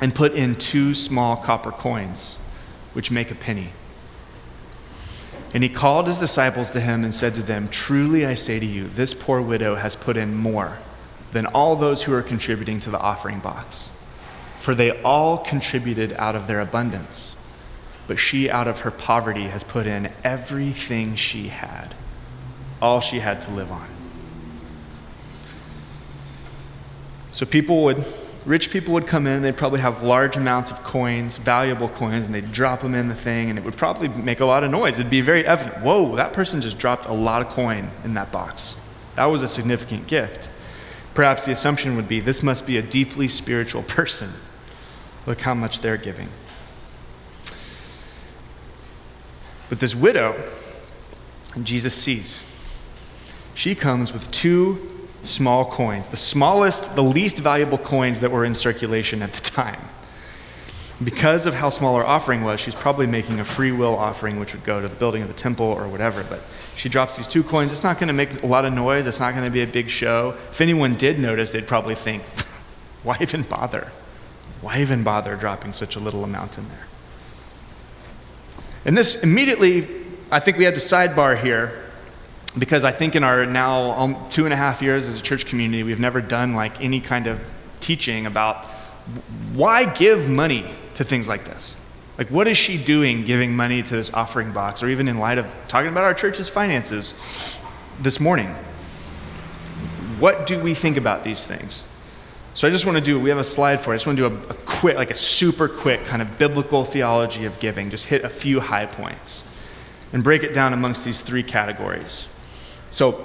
and 0.00 0.12
put 0.12 0.32
in 0.34 0.56
two 0.56 0.94
small 0.94 1.36
copper 1.36 1.70
coins, 1.70 2.36
which 2.92 3.12
make 3.12 3.30
a 3.30 3.36
penny. 3.36 3.70
And 5.54 5.62
he 5.62 5.68
called 5.68 6.08
his 6.08 6.18
disciples 6.18 6.72
to 6.72 6.80
him 6.80 7.04
and 7.04 7.14
said 7.14 7.36
to 7.36 7.42
them, 7.42 7.68
Truly 7.68 8.26
I 8.26 8.34
say 8.34 8.58
to 8.58 8.66
you, 8.66 8.88
this 8.88 9.14
poor 9.14 9.40
widow 9.40 9.76
has 9.76 9.94
put 9.94 10.16
in 10.16 10.34
more 10.34 10.78
than 11.30 11.46
all 11.46 11.76
those 11.76 12.02
who 12.02 12.12
are 12.12 12.22
contributing 12.22 12.80
to 12.80 12.90
the 12.90 12.98
offering 12.98 13.38
box. 13.38 13.90
For 14.58 14.74
they 14.74 15.00
all 15.02 15.38
contributed 15.38 16.12
out 16.14 16.34
of 16.34 16.48
their 16.48 16.60
abundance, 16.60 17.36
but 18.08 18.18
she 18.18 18.50
out 18.50 18.66
of 18.66 18.80
her 18.80 18.90
poverty 18.90 19.44
has 19.44 19.62
put 19.62 19.86
in 19.86 20.10
everything 20.24 21.14
she 21.14 21.48
had, 21.48 21.94
all 22.82 23.00
she 23.00 23.20
had 23.20 23.40
to 23.42 23.50
live 23.52 23.70
on. 23.70 23.97
So 27.32 27.44
people 27.44 27.84
would, 27.84 28.04
rich 28.46 28.70
people 28.70 28.94
would 28.94 29.06
come 29.06 29.26
in, 29.26 29.42
they'd 29.42 29.56
probably 29.56 29.80
have 29.80 30.02
large 30.02 30.36
amounts 30.36 30.70
of 30.70 30.82
coins, 30.82 31.36
valuable 31.36 31.88
coins, 31.88 32.24
and 32.26 32.34
they'd 32.34 32.50
drop 32.52 32.80
them 32.80 32.94
in 32.94 33.08
the 33.08 33.14
thing, 33.14 33.50
and 33.50 33.58
it 33.58 33.64
would 33.64 33.76
probably 33.76 34.08
make 34.08 34.40
a 34.40 34.44
lot 34.44 34.64
of 34.64 34.70
noise. 34.70 34.94
It'd 34.94 35.10
be 35.10 35.20
very 35.20 35.46
evident 35.46 35.82
whoa, 35.82 36.16
that 36.16 36.32
person 36.32 36.60
just 36.60 36.78
dropped 36.78 37.06
a 37.06 37.12
lot 37.12 37.42
of 37.42 37.48
coin 37.48 37.90
in 38.04 38.14
that 38.14 38.32
box. 38.32 38.76
That 39.16 39.26
was 39.26 39.42
a 39.42 39.48
significant 39.48 40.06
gift. 40.06 40.48
Perhaps 41.14 41.44
the 41.44 41.52
assumption 41.52 41.96
would 41.96 42.08
be 42.08 42.20
this 42.20 42.42
must 42.42 42.66
be 42.66 42.76
a 42.76 42.82
deeply 42.82 43.28
spiritual 43.28 43.82
person. 43.88 44.32
Look 45.26 45.40
how 45.40 45.54
much 45.54 45.80
they're 45.80 45.96
giving. 45.96 46.28
But 49.68 49.80
this 49.80 49.94
widow, 49.94 50.42
Jesus 51.62 51.94
sees, 51.94 52.42
she 53.54 53.74
comes 53.74 54.12
with 54.12 54.30
two 54.30 54.97
small 55.24 55.64
coins, 55.64 56.08
the 56.08 56.16
smallest, 56.16 56.94
the 56.94 57.02
least 57.02 57.38
valuable 57.38 57.78
coins 57.78 58.20
that 58.20 58.30
were 58.30 58.44
in 58.44 58.54
circulation 58.54 59.22
at 59.22 59.32
the 59.32 59.40
time. 59.40 59.80
Because 61.02 61.46
of 61.46 61.54
how 61.54 61.70
small 61.70 61.96
her 61.96 62.04
offering 62.04 62.42
was, 62.42 62.58
she's 62.58 62.74
probably 62.74 63.06
making 63.06 63.38
a 63.38 63.44
free 63.44 63.70
will 63.70 63.94
offering, 63.94 64.40
which 64.40 64.52
would 64.52 64.64
go 64.64 64.82
to 64.82 64.88
the 64.88 64.96
building 64.96 65.22
of 65.22 65.28
the 65.28 65.34
temple 65.34 65.66
or 65.66 65.86
whatever. 65.86 66.24
But 66.24 66.40
she 66.76 66.88
drops 66.88 67.16
these 67.16 67.28
two 67.28 67.44
coins. 67.44 67.70
It's 67.70 67.84
not 67.84 68.00
going 68.00 68.08
to 68.08 68.14
make 68.14 68.42
a 68.42 68.46
lot 68.46 68.64
of 68.64 68.72
noise. 68.72 69.06
It's 69.06 69.20
not 69.20 69.32
going 69.32 69.44
to 69.44 69.50
be 69.50 69.62
a 69.62 69.66
big 69.66 69.90
show. 69.90 70.36
If 70.50 70.60
anyone 70.60 70.96
did 70.96 71.20
notice, 71.20 71.50
they'd 71.50 71.68
probably 71.68 71.94
think, 71.94 72.24
why 73.04 73.16
even 73.20 73.42
bother? 73.42 73.92
Why 74.60 74.80
even 74.80 75.04
bother 75.04 75.36
dropping 75.36 75.72
such 75.72 75.94
a 75.94 76.00
little 76.00 76.24
amount 76.24 76.58
in 76.58 76.68
there? 76.68 76.86
And 78.84 78.96
this 78.96 79.22
immediately, 79.22 79.86
I 80.32 80.40
think 80.40 80.56
we 80.56 80.64
had 80.64 80.74
to 80.74 80.80
sidebar 80.80 81.40
here 81.40 81.87
because 82.56 82.84
I 82.84 82.92
think 82.92 83.14
in 83.14 83.24
our 83.24 83.44
now 83.44 83.90
um, 83.92 84.16
two 84.30 84.44
and 84.44 84.54
a 84.54 84.56
half 84.56 84.80
years 84.80 85.06
as 85.06 85.18
a 85.18 85.22
church 85.22 85.46
community, 85.46 85.82
we've 85.82 86.00
never 86.00 86.20
done 86.20 86.54
like 86.54 86.80
any 86.80 87.00
kind 87.00 87.26
of 87.26 87.40
teaching 87.80 88.26
about 88.26 88.64
why 89.52 89.84
give 89.84 90.28
money 90.28 90.68
to 90.94 91.04
things 91.04 91.28
like 91.28 91.44
this. 91.44 91.74
Like, 92.16 92.30
what 92.30 92.48
is 92.48 92.58
she 92.58 92.82
doing 92.82 93.24
giving 93.24 93.54
money 93.54 93.82
to 93.82 93.94
this 93.94 94.10
offering 94.12 94.52
box, 94.52 94.82
or 94.82 94.88
even 94.88 95.06
in 95.06 95.18
light 95.18 95.38
of 95.38 95.46
talking 95.68 95.90
about 95.90 96.02
our 96.02 96.14
church's 96.14 96.48
finances 96.48 97.60
this 98.00 98.18
morning? 98.18 98.48
What 100.18 100.48
do 100.48 100.58
we 100.58 100.74
think 100.74 100.96
about 100.96 101.22
these 101.22 101.46
things? 101.46 101.86
So, 102.54 102.66
I 102.66 102.72
just 102.72 102.84
want 102.86 102.98
to 102.98 103.04
do, 103.04 103.20
we 103.20 103.28
have 103.28 103.38
a 103.38 103.44
slide 103.44 103.80
for 103.80 103.92
it. 103.92 103.94
I 103.94 103.96
just 103.98 104.06
want 104.08 104.18
to 104.18 104.28
do 104.28 104.34
a, 104.34 104.48
a 104.48 104.54
quick, 104.54 104.96
like 104.96 105.12
a 105.12 105.14
super 105.14 105.68
quick 105.68 106.04
kind 106.06 106.20
of 106.20 106.38
biblical 106.38 106.84
theology 106.84 107.44
of 107.44 107.60
giving, 107.60 107.88
just 107.88 108.06
hit 108.06 108.24
a 108.24 108.28
few 108.28 108.58
high 108.58 108.86
points 108.86 109.44
and 110.12 110.24
break 110.24 110.42
it 110.42 110.52
down 110.52 110.72
amongst 110.72 111.04
these 111.04 111.20
three 111.20 111.44
categories. 111.44 112.26
So, 112.90 113.24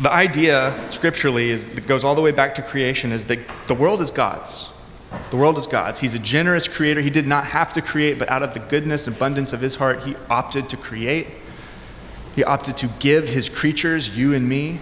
the 0.00 0.12
idea 0.12 0.72
scripturally 0.88 1.50
is 1.50 1.66
that 1.74 1.86
goes 1.86 2.04
all 2.04 2.14
the 2.14 2.20
way 2.20 2.30
back 2.30 2.54
to 2.54 2.62
creation 2.62 3.10
is 3.10 3.24
that 3.26 3.40
the 3.66 3.74
world 3.74 4.00
is 4.00 4.10
God's. 4.10 4.70
The 5.30 5.36
world 5.36 5.58
is 5.58 5.66
God's. 5.66 5.98
He's 5.98 6.14
a 6.14 6.18
generous 6.18 6.68
creator. 6.68 7.00
He 7.00 7.10
did 7.10 7.26
not 7.26 7.46
have 7.46 7.74
to 7.74 7.82
create, 7.82 8.18
but 8.18 8.28
out 8.28 8.42
of 8.42 8.54
the 8.54 8.60
goodness 8.60 9.06
and 9.06 9.16
abundance 9.16 9.52
of 9.52 9.60
his 9.60 9.76
heart, 9.76 10.04
he 10.04 10.14
opted 10.30 10.68
to 10.70 10.76
create. 10.76 11.26
He 12.36 12.44
opted 12.44 12.76
to 12.78 12.88
give 13.00 13.28
his 13.28 13.48
creatures, 13.48 14.16
you 14.16 14.34
and 14.34 14.48
me, 14.48 14.78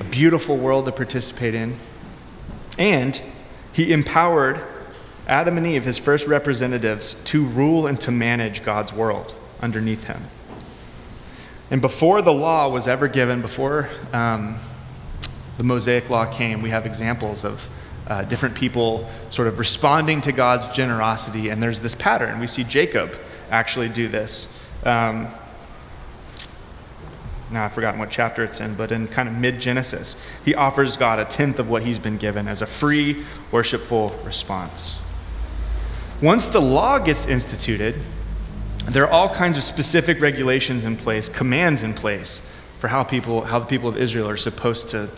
a 0.00 0.04
beautiful 0.04 0.56
world 0.56 0.86
to 0.86 0.92
participate 0.92 1.54
in. 1.54 1.74
And 2.78 3.20
he 3.72 3.92
empowered 3.92 4.60
Adam 5.26 5.58
and 5.58 5.66
Eve, 5.66 5.84
his 5.84 5.98
first 5.98 6.26
representatives, 6.26 7.16
to 7.24 7.44
rule 7.44 7.86
and 7.86 8.00
to 8.00 8.10
manage 8.10 8.64
God's 8.64 8.92
world 8.92 9.34
underneath 9.60 10.04
him. 10.04 10.22
And 11.70 11.82
before 11.82 12.22
the 12.22 12.32
law 12.32 12.68
was 12.68 12.88
ever 12.88 13.08
given, 13.08 13.42
before 13.42 13.88
um, 14.12 14.58
the 15.56 15.64
Mosaic 15.64 16.08
law 16.08 16.24
came, 16.24 16.62
we 16.62 16.70
have 16.70 16.86
examples 16.86 17.44
of 17.44 17.68
uh, 18.06 18.22
different 18.22 18.54
people 18.54 19.08
sort 19.28 19.48
of 19.48 19.58
responding 19.58 20.20
to 20.22 20.32
God's 20.32 20.74
generosity. 20.74 21.50
And 21.50 21.62
there's 21.62 21.80
this 21.80 21.94
pattern. 21.94 22.40
We 22.40 22.46
see 22.46 22.64
Jacob 22.64 23.14
actually 23.50 23.90
do 23.90 24.08
this. 24.08 24.48
Um, 24.84 25.28
now 27.50 27.64
I've 27.64 27.72
forgotten 27.72 27.98
what 27.98 28.10
chapter 28.10 28.44
it's 28.44 28.60
in, 28.60 28.74
but 28.74 28.92
in 28.92 29.08
kind 29.08 29.28
of 29.28 29.34
mid 29.34 29.60
Genesis, 29.60 30.16
he 30.44 30.54
offers 30.54 30.96
God 30.96 31.18
a 31.18 31.24
tenth 31.24 31.58
of 31.58 31.68
what 31.68 31.82
he's 31.82 31.98
been 31.98 32.18
given 32.18 32.48
as 32.48 32.62
a 32.62 32.66
free, 32.66 33.24
worshipful 33.50 34.14
response. 34.24 34.96
Once 36.20 36.46
the 36.46 36.60
law 36.60 36.98
gets 36.98 37.26
instituted, 37.26 37.94
there 38.94 39.04
are 39.04 39.10
all 39.10 39.28
kinds 39.28 39.58
of 39.58 39.64
specific 39.64 40.20
regulations 40.20 40.84
in 40.84 40.96
place, 40.96 41.28
commands 41.28 41.82
in 41.82 41.94
place 41.94 42.40
for 42.78 42.88
how 42.88 43.04
people, 43.04 43.42
how 43.42 43.58
the 43.58 43.66
people 43.66 43.88
of 43.88 43.96
Israel 43.96 44.28
are 44.28 44.36
supposed 44.36 44.88
to 44.90 45.10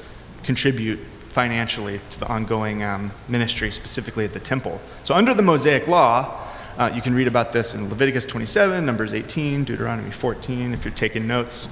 contribute 0.42 0.98
financially 1.30 2.00
to 2.11 2.20
the 2.20 2.26
ongoing 2.26 2.83
um, 2.83 3.12
ministry, 3.28 3.70
specifically 3.70 4.24
at 4.24 4.33
the 4.33 4.40
temple. 4.40 4.80
So, 5.04 5.14
under 5.14 5.35
the 5.35 5.42
Mosaic 5.42 5.87
Law, 5.87 6.46
uh, 6.78 6.90
you 6.94 7.02
can 7.02 7.14
read 7.14 7.28
about 7.28 7.52
this 7.52 7.74
in 7.74 7.88
Leviticus 7.88 8.26
27, 8.26 8.85
Numbers 8.85 9.12
18, 9.12 9.64
Deuteronomy 9.64 10.11
14, 10.11 10.72
if 10.72 10.85
you're 10.85 10.94
taking 10.94 11.26
notes. 11.26 11.68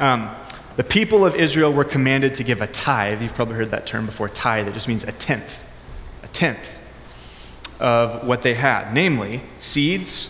Um, 0.00 0.34
the 0.76 0.84
people 0.84 1.24
of 1.24 1.34
Israel 1.34 1.72
were 1.72 1.84
commanded 1.84 2.34
to 2.34 2.44
give 2.44 2.60
a 2.60 2.66
tithe. 2.66 3.22
You've 3.22 3.34
probably 3.34 3.56
heard 3.56 3.70
that 3.70 3.86
term 3.86 4.06
before 4.06 4.28
tithe. 4.28 4.68
It 4.68 4.74
just 4.74 4.88
means 4.88 5.04
a 5.04 5.12
tenth. 5.12 5.62
A 6.22 6.28
tenth 6.28 6.78
of 7.80 8.26
what 8.26 8.42
they 8.42 8.54
had, 8.54 8.92
namely 8.92 9.40
seeds, 9.58 10.28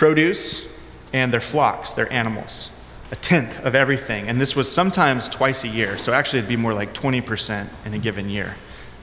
produce, 0.00 0.64
and 1.12 1.30
their 1.30 1.42
flocks, 1.42 1.92
their 1.92 2.10
animals. 2.10 2.70
A 3.12 3.16
tenth 3.16 3.62
of 3.62 3.74
everything. 3.74 4.28
And 4.28 4.40
this 4.40 4.56
was 4.56 4.72
sometimes 4.72 5.28
twice 5.28 5.62
a 5.62 5.68
year. 5.68 5.98
So 5.98 6.14
actually, 6.14 6.38
it'd 6.38 6.48
be 6.48 6.56
more 6.56 6.72
like 6.72 6.94
20% 6.94 7.68
in 7.84 7.92
a 7.92 7.98
given 7.98 8.30
year, 8.30 8.56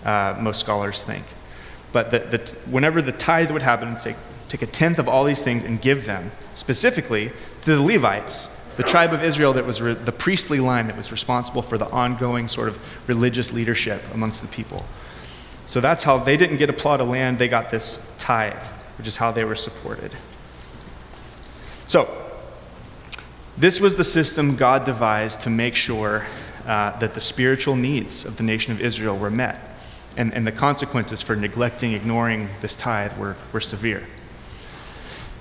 uh, 0.03 0.35
most 0.39 0.59
scholars 0.59 1.03
think. 1.03 1.23
But 1.93 2.09
the, 2.09 2.17
the, 2.17 2.57
whenever 2.67 3.03
the 3.03 3.11
tithe 3.11 3.51
would 3.51 3.61
happen, 3.61 3.95
say, 3.99 4.15
take 4.47 4.63
a 4.63 4.65
tenth 4.65 4.97
of 4.97 5.07
all 5.07 5.23
these 5.23 5.43
things 5.43 5.63
and 5.63 5.79
give 5.79 6.07
them 6.07 6.31
specifically 6.55 7.31
to 7.61 7.75
the 7.75 7.81
Levites 7.83 8.49
the 8.75 8.83
tribe 8.83 9.13
of 9.13 9.23
Israel 9.23 9.53
that 9.53 9.67
was 9.67 9.79
re- 9.79 9.93
the 9.93 10.11
priestly 10.11 10.59
line 10.59 10.87
that 10.87 10.97
was 10.97 11.11
responsible 11.11 11.61
for 11.61 11.77
the 11.77 11.89
ongoing 11.91 12.47
sort 12.47 12.69
of 12.69 12.79
religious 13.07 13.53
leadership 13.53 14.01
amongst 14.15 14.41
the 14.41 14.47
people. 14.47 14.83
So 15.67 15.79
that's 15.79 16.03
how 16.03 16.17
they 16.17 16.37
didn't 16.37 16.57
get 16.57 16.71
a 16.71 16.73
plot 16.73 17.01
of 17.01 17.07
land, 17.07 17.37
they 17.37 17.49
got 17.49 17.69
this 17.69 17.99
tithe, 18.17 18.63
which 18.97 19.05
is 19.05 19.17
how 19.17 19.31
they 19.31 19.43
were 19.43 19.55
supported. 19.55 20.15
So, 21.87 22.13
this 23.57 23.79
was 23.79 23.95
the 23.95 24.03
system 24.03 24.55
God 24.55 24.85
devised 24.85 25.41
to 25.41 25.49
make 25.49 25.73
sure 25.73 26.25
uh, 26.65 26.97
that 26.99 27.13
the 27.13 27.21
spiritual 27.21 27.77
needs 27.77 28.25
of 28.25 28.35
the 28.35 28.43
nation 28.43 28.73
of 28.73 28.81
Israel 28.81 29.17
were 29.17 29.29
met. 29.29 29.57
And, 30.17 30.33
and 30.33 30.45
the 30.45 30.51
consequences 30.51 31.21
for 31.21 31.35
neglecting, 31.35 31.93
ignoring 31.93 32.49
this 32.61 32.75
tithe 32.75 33.17
were, 33.17 33.37
were 33.53 33.61
severe. 33.61 34.05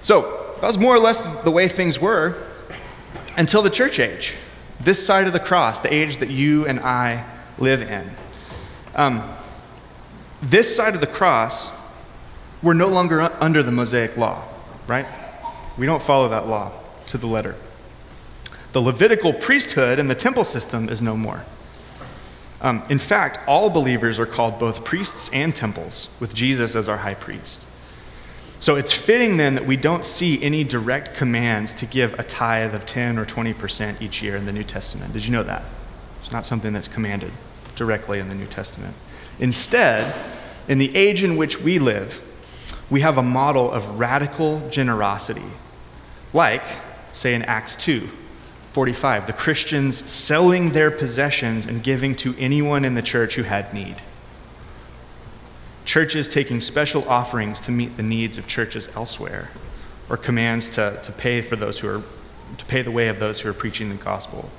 So, 0.00 0.54
that 0.60 0.66
was 0.66 0.78
more 0.78 0.94
or 0.94 1.00
less 1.00 1.20
the 1.42 1.50
way 1.50 1.68
things 1.68 2.00
were 2.00 2.36
until 3.36 3.60
the 3.60 3.70
church 3.70 3.98
age. 3.98 4.34
This 4.80 5.04
side 5.04 5.26
of 5.26 5.32
the 5.32 5.40
cross, 5.40 5.80
the 5.80 5.92
age 5.92 6.18
that 6.18 6.30
you 6.30 6.66
and 6.66 6.78
I 6.78 7.24
live 7.58 7.82
in. 7.82 8.08
Um, 8.94 9.34
this 10.42 10.74
side 10.74 10.94
of 10.94 11.00
the 11.00 11.06
cross, 11.06 11.70
we're 12.62 12.74
no 12.74 12.88
longer 12.88 13.20
under 13.40 13.62
the 13.62 13.72
Mosaic 13.72 14.16
law, 14.16 14.44
right? 14.86 15.06
We 15.78 15.86
don't 15.86 16.02
follow 16.02 16.28
that 16.28 16.46
law 16.46 16.72
to 17.06 17.18
the 17.18 17.26
letter. 17.26 17.54
The 18.72 18.80
Levitical 18.80 19.32
priesthood 19.32 19.98
and 19.98 20.10
the 20.10 20.14
temple 20.14 20.44
system 20.44 20.88
is 20.88 21.00
no 21.00 21.16
more. 21.16 21.44
Um, 22.60 22.82
in 22.88 22.98
fact, 22.98 23.46
all 23.46 23.70
believers 23.70 24.18
are 24.18 24.26
called 24.26 24.58
both 24.58 24.84
priests 24.84 25.30
and 25.32 25.54
temples, 25.54 26.08
with 26.20 26.34
Jesus 26.34 26.74
as 26.74 26.88
our 26.88 26.98
high 26.98 27.14
priest. 27.14 27.66
So 28.58 28.76
it's 28.76 28.92
fitting 28.92 29.36
then 29.36 29.54
that 29.54 29.66
we 29.66 29.76
don't 29.76 30.04
see 30.04 30.42
any 30.42 30.64
direct 30.64 31.14
commands 31.14 31.74
to 31.74 31.86
give 31.86 32.18
a 32.18 32.22
tithe 32.22 32.74
of 32.74 32.86
10 32.86 33.18
or 33.18 33.26
20% 33.26 34.00
each 34.00 34.22
year 34.22 34.34
in 34.34 34.46
the 34.46 34.52
New 34.52 34.64
Testament. 34.64 35.12
Did 35.12 35.26
you 35.26 35.32
know 35.32 35.42
that? 35.42 35.62
It's 36.22 36.32
not 36.32 36.46
something 36.46 36.72
that's 36.72 36.88
commanded 36.88 37.32
directly 37.76 38.18
in 38.18 38.28
the 38.28 38.34
New 38.34 38.46
Testament. 38.46 38.94
Instead, 39.38 40.14
in 40.66 40.78
the 40.78 40.94
age 40.96 41.22
in 41.22 41.36
which 41.36 41.60
we 41.60 41.78
live, 41.78 42.22
we 42.88 43.02
have 43.02 43.18
a 43.18 43.22
model 43.22 43.70
of 43.70 43.98
radical 43.98 44.66
generosity, 44.70 45.42
like, 46.36 46.64
say, 47.12 47.34
in 47.34 47.42
Acts 47.42 47.74
2 47.76 48.08
45, 48.72 49.26
the 49.26 49.32
Christians 49.32 50.08
selling 50.08 50.72
their 50.72 50.90
possessions 50.90 51.64
and 51.64 51.82
giving 51.82 52.14
to 52.16 52.36
anyone 52.38 52.84
in 52.84 52.94
the 52.94 53.00
church 53.00 53.36
who 53.36 53.42
had 53.42 53.72
need. 53.72 53.96
Churches 55.86 56.28
taking 56.28 56.60
special 56.60 57.08
offerings 57.08 57.62
to 57.62 57.70
meet 57.70 57.96
the 57.96 58.02
needs 58.02 58.36
of 58.36 58.46
churches 58.46 58.90
elsewhere, 58.94 59.48
or 60.10 60.18
commands 60.18 60.68
to, 60.70 61.00
to 61.02 61.10
pay 61.10 61.40
for 61.40 61.56
those 61.56 61.78
who 61.78 61.88
are 61.88 62.02
to 62.58 62.64
pay 62.66 62.82
the 62.82 62.90
way 62.90 63.08
of 63.08 63.18
those 63.18 63.40
who 63.40 63.48
are 63.48 63.54
preaching 63.54 63.88
the 63.88 63.96
gospel. 63.96 64.50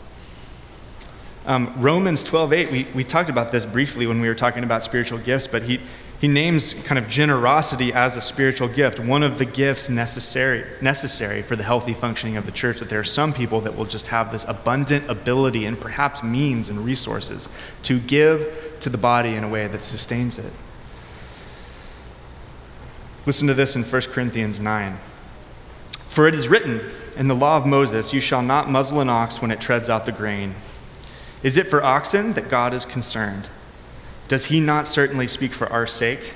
Um, 1.45 1.73
Romans 1.77 2.23
12:8, 2.23 2.71
we, 2.71 2.87
we 2.93 3.03
talked 3.03 3.29
about 3.29 3.51
this 3.51 3.65
briefly 3.65 4.07
when 4.07 4.19
we 4.19 4.27
were 4.27 4.35
talking 4.35 4.63
about 4.63 4.83
spiritual 4.83 5.19
gifts, 5.19 5.47
but 5.47 5.63
he, 5.63 5.79
he 6.19 6.27
names 6.27 6.73
kind 6.73 6.97
of 6.97 7.07
generosity 7.07 7.93
as 7.93 8.15
a 8.15 8.21
spiritual 8.21 8.67
gift, 8.67 8.99
one 8.99 9.21
of 9.21 9.37
the 9.37 9.45
gifts 9.45 9.87
necessary, 9.87 10.65
necessary 10.81 11.43
for 11.43 11.55
the 11.55 11.63
healthy 11.63 11.93
functioning 11.93 12.37
of 12.37 12.47
the 12.47 12.51
church. 12.51 12.79
That 12.79 12.89
there 12.89 12.99
are 12.99 13.03
some 13.03 13.33
people 13.33 13.61
that 13.61 13.77
will 13.77 13.85
just 13.85 14.07
have 14.07 14.31
this 14.31 14.43
abundant 14.45 15.07
ability 15.09 15.65
and 15.65 15.79
perhaps 15.79 16.23
means 16.23 16.69
and 16.69 16.83
resources 16.83 17.47
to 17.83 17.99
give 17.99 18.77
to 18.79 18.89
the 18.89 18.97
body 18.97 19.35
in 19.35 19.43
a 19.43 19.47
way 19.47 19.67
that 19.67 19.83
sustains 19.83 20.39
it. 20.39 20.51
Listen 23.27 23.47
to 23.47 23.53
this 23.53 23.75
in 23.75 23.83
1 23.83 24.01
Corinthians 24.03 24.59
9. 24.59 24.97
For 26.09 26.27
it 26.27 26.33
is 26.33 26.47
written 26.47 26.81
in 27.15 27.27
the 27.27 27.35
law 27.35 27.57
of 27.57 27.67
Moses, 27.67 28.11
You 28.11 28.21
shall 28.21 28.41
not 28.41 28.71
muzzle 28.71 29.01
an 29.01 29.09
ox 29.09 29.39
when 29.39 29.51
it 29.51 29.61
treads 29.61 29.87
out 29.87 30.07
the 30.07 30.11
grain. 30.11 30.55
Is 31.43 31.57
it 31.57 31.67
for 31.67 31.83
oxen 31.83 32.33
that 32.33 32.49
God 32.49 32.73
is 32.73 32.85
concerned? 32.85 33.49
Does 34.27 34.45
he 34.45 34.59
not 34.59 34.87
certainly 34.87 35.27
speak 35.27 35.53
for 35.53 35.71
our 35.71 35.87
sake? 35.87 36.33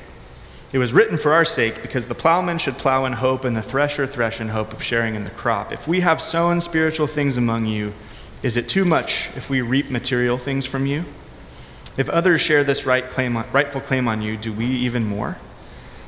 It 0.71 0.77
was 0.77 0.93
written 0.93 1.17
for 1.17 1.33
our 1.33 1.43
sake 1.43 1.81
because 1.81 2.07
the 2.07 2.15
plowman 2.15 2.57
should 2.57 2.77
plow 2.77 3.03
in 3.05 3.13
hope 3.13 3.43
and 3.43 3.57
the 3.57 3.61
thresher 3.61 4.07
thresh 4.07 4.39
in 4.39 4.49
hope 4.49 4.71
of 4.71 4.81
sharing 4.81 5.15
in 5.15 5.25
the 5.25 5.29
crop. 5.29 5.73
If 5.73 5.87
we 5.87 5.99
have 5.99 6.21
sown 6.21 6.61
spiritual 6.61 7.07
things 7.07 7.35
among 7.35 7.65
you, 7.65 7.93
is 8.41 8.55
it 8.55 8.69
too 8.69 8.85
much 8.85 9.29
if 9.35 9.49
we 9.49 9.61
reap 9.61 9.89
material 9.89 10.37
things 10.37 10.65
from 10.65 10.85
you? 10.85 11.03
If 11.97 12.09
others 12.09 12.39
share 12.39 12.63
this 12.63 12.85
right 12.85 13.09
claim 13.09 13.37
rightful 13.51 13.81
claim 13.81 14.07
on 14.07 14.21
you, 14.21 14.37
do 14.37 14.53
we 14.53 14.65
even 14.65 15.05
more? 15.05 15.37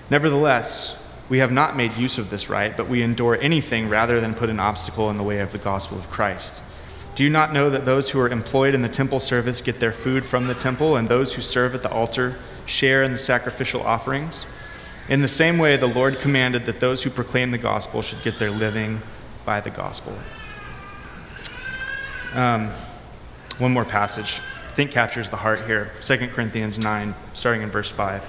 Nevertheless, 0.09 0.97
we 1.27 1.39
have 1.39 1.51
not 1.51 1.75
made 1.75 1.97
use 1.97 2.17
of 2.17 2.29
this 2.29 2.49
right, 2.49 2.75
but 2.75 2.87
we 2.87 3.01
endure 3.01 3.37
anything 3.41 3.89
rather 3.89 4.21
than 4.21 4.33
put 4.33 4.49
an 4.49 4.59
obstacle 4.59 5.09
in 5.09 5.17
the 5.17 5.23
way 5.23 5.39
of 5.39 5.51
the 5.51 5.57
gospel 5.57 5.97
of 5.97 6.09
Christ. 6.09 6.63
Do 7.15 7.23
you 7.23 7.29
not 7.29 7.53
know 7.53 7.69
that 7.69 7.85
those 7.85 8.09
who 8.09 8.19
are 8.19 8.29
employed 8.29 8.73
in 8.73 8.81
the 8.81 8.89
temple 8.89 9.19
service 9.19 9.61
get 9.61 9.79
their 9.79 9.91
food 9.91 10.25
from 10.25 10.47
the 10.47 10.55
temple, 10.55 10.95
and 10.95 11.07
those 11.07 11.33
who 11.33 11.43
serve 11.43 11.75
at 11.75 11.83
the 11.83 11.91
altar 11.91 12.35
share 12.65 13.03
in 13.03 13.11
the 13.11 13.19
sacrificial 13.19 13.81
offerings? 13.81 14.47
In 15.09 15.21
the 15.21 15.27
same 15.27 15.59
way, 15.59 15.77
the 15.77 15.87
Lord 15.87 16.19
commanded 16.19 16.65
that 16.65 16.79
those 16.79 17.03
who 17.03 17.11
proclaim 17.11 17.51
the 17.51 17.57
gospel 17.59 18.01
should 18.01 18.23
get 18.23 18.39
their 18.39 18.49
living 18.49 19.01
by 19.45 19.59
the 19.59 19.69
gospel. 19.69 20.17
Um, 22.33 22.71
one 23.59 23.73
more 23.73 23.85
passage, 23.85 24.41
I 24.71 24.73
think 24.73 24.89
captures 24.89 25.29
the 25.29 25.37
heart 25.37 25.61
here 25.67 25.91
2 26.01 26.29
Corinthians 26.29 26.79
9, 26.79 27.13
starting 27.33 27.61
in 27.61 27.69
verse 27.69 27.89
5. 27.89 28.27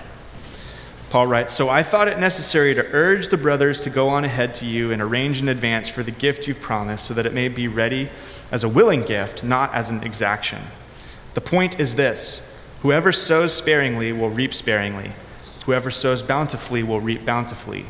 Paul 1.09 1.27
writes 1.27 1.55
So 1.55 1.71
I 1.71 1.83
thought 1.83 2.09
it 2.09 2.19
necessary 2.19 2.75
to 2.75 2.85
urge 2.93 3.29
the 3.29 3.39
brothers 3.39 3.81
to 3.83 3.91
go 3.91 4.09
on 4.09 4.25
ahead 4.25 4.55
to 4.57 4.67
you 4.67 4.93
and 4.93 5.01
arrange 5.01 5.41
in 5.41 5.49
advance 5.49 5.89
for 5.89 6.03
the 6.03 6.11
gift 6.11 6.47
you've 6.47 6.61
promised, 6.61 7.07
so 7.07 7.15
that 7.15 7.25
it 7.25 7.33
may 7.33 7.49
be 7.49 7.67
ready 7.67 8.11
as 8.55 8.63
a 8.63 8.69
willing 8.69 9.03
gift, 9.03 9.43
not 9.43 9.75
as 9.75 9.91
an 9.91 10.01
exaction. 10.05 10.63
The 11.35 11.41
point 11.41 11.81
is 11.81 11.97
this 11.97 12.41
whoever 12.83 13.11
sows 13.11 13.53
sparingly 13.53 14.13
will 14.13 14.31
reap 14.31 14.55
sparingly, 14.55 15.11
whoever 15.67 15.91
sows 15.91 16.23
bountifully 16.23 16.85
will 16.85 17.01
reap 17.01 17.25
bountifully. 17.25 17.87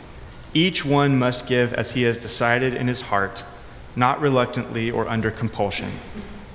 Each 0.54 0.82
one 0.82 1.18
must 1.18 1.46
give 1.46 1.74
as 1.74 1.90
he 1.90 2.04
has 2.04 2.16
decided 2.16 2.72
in 2.72 2.88
his 2.88 3.02
heart, 3.02 3.44
not 3.94 4.22
reluctantly 4.22 4.90
or 4.90 5.06
under 5.06 5.30
compulsion, 5.30 5.90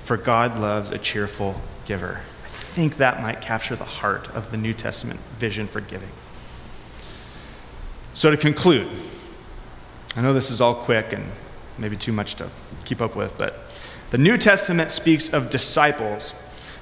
for 0.02 0.16
God 0.16 0.58
loves 0.58 0.90
a 0.90 0.98
cheerful 0.98 1.60
giver. 1.86 2.22
I 2.44 2.48
think 2.48 2.96
that 2.96 3.22
might 3.22 3.40
capture 3.40 3.76
the 3.76 3.84
heart 3.84 4.28
of 4.34 4.50
the 4.50 4.56
New 4.56 4.74
Testament 4.74 5.20
vision 5.38 5.68
for 5.68 5.80
giving. 5.80 6.10
So, 8.12 8.28
to 8.32 8.36
conclude, 8.36 8.90
I 10.16 10.20
know 10.20 10.32
this 10.32 10.50
is 10.50 10.60
all 10.60 10.74
quick 10.74 11.12
and 11.12 11.30
maybe 11.78 11.96
too 11.96 12.12
much 12.12 12.34
to 12.36 12.48
keep 12.84 13.00
up 13.00 13.14
with, 13.14 13.38
but 13.38 13.69
the 14.10 14.18
New 14.18 14.36
Testament 14.36 14.90
speaks 14.90 15.32
of 15.32 15.50
disciples 15.50 16.34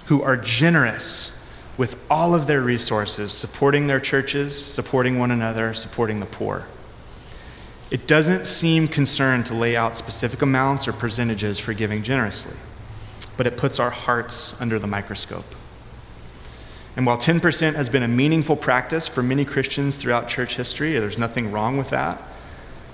who 0.07 0.23
are 0.23 0.37
generous 0.37 1.33
with 1.77 1.97
all 2.11 2.35
of 2.35 2.47
their 2.47 2.61
resources, 2.61 3.33
supporting 3.33 3.87
their 3.87 4.01
churches, 4.01 4.57
supporting 4.57 5.19
one 5.19 5.31
another, 5.31 5.75
supporting 5.75 6.21
the 6.21 6.27
poor. 6.27 6.64
It 7.91 8.07
doesn't 8.07 8.47
seem 8.47 8.88
concerned 8.88 9.47
to 9.47 9.55
lay 9.55 9.77
out 9.77 9.97
specific 9.97 10.43
amounts 10.43 10.88
or 10.88 10.93
percentages 10.93 11.59
for 11.59 11.73
giving 11.73 12.03
generously, 12.03 12.57
but 13.37 13.47
it 13.47 13.57
puts 13.57 13.79
our 13.79 13.91
hearts 13.91 14.61
under 14.61 14.79
the 14.79 14.87
microscope. 14.87 15.55
And 16.97 17.07
while 17.07 17.17
10% 17.17 17.75
has 17.77 17.88
been 17.88 18.03
a 18.03 18.09
meaningful 18.09 18.57
practice 18.57 19.07
for 19.07 19.23
many 19.23 19.45
Christians 19.45 19.97
throughout 19.97 20.29
church 20.29 20.57
history, 20.57 20.99
there's 20.99 21.17
nothing 21.17 21.53
wrong 21.53 21.79
with 21.79 21.91
that. 21.91 22.21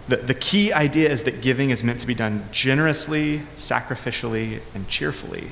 The, 0.08 0.16
the 0.16 0.34
key 0.34 0.72
idea 0.72 1.10
is 1.10 1.22
that 1.22 1.40
giving 1.40 1.70
is 1.70 1.82
meant 1.82 2.00
to 2.00 2.06
be 2.06 2.14
done 2.14 2.46
generously, 2.52 3.42
sacrificially, 3.56 4.60
and 4.74 4.86
cheerfully. 4.86 5.48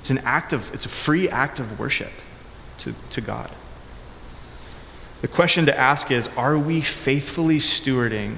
It's 0.00 0.10
an 0.10 0.18
act 0.18 0.52
of, 0.52 0.72
it's 0.74 0.86
a 0.86 0.88
free 0.88 1.28
act 1.28 1.60
of 1.60 1.78
worship 1.78 2.12
to, 2.78 2.94
to 3.10 3.20
God. 3.20 3.50
The 5.22 5.28
question 5.28 5.66
to 5.66 5.78
ask 5.78 6.10
is 6.10 6.28
are 6.36 6.58
we 6.58 6.80
faithfully 6.80 7.58
stewarding 7.58 8.36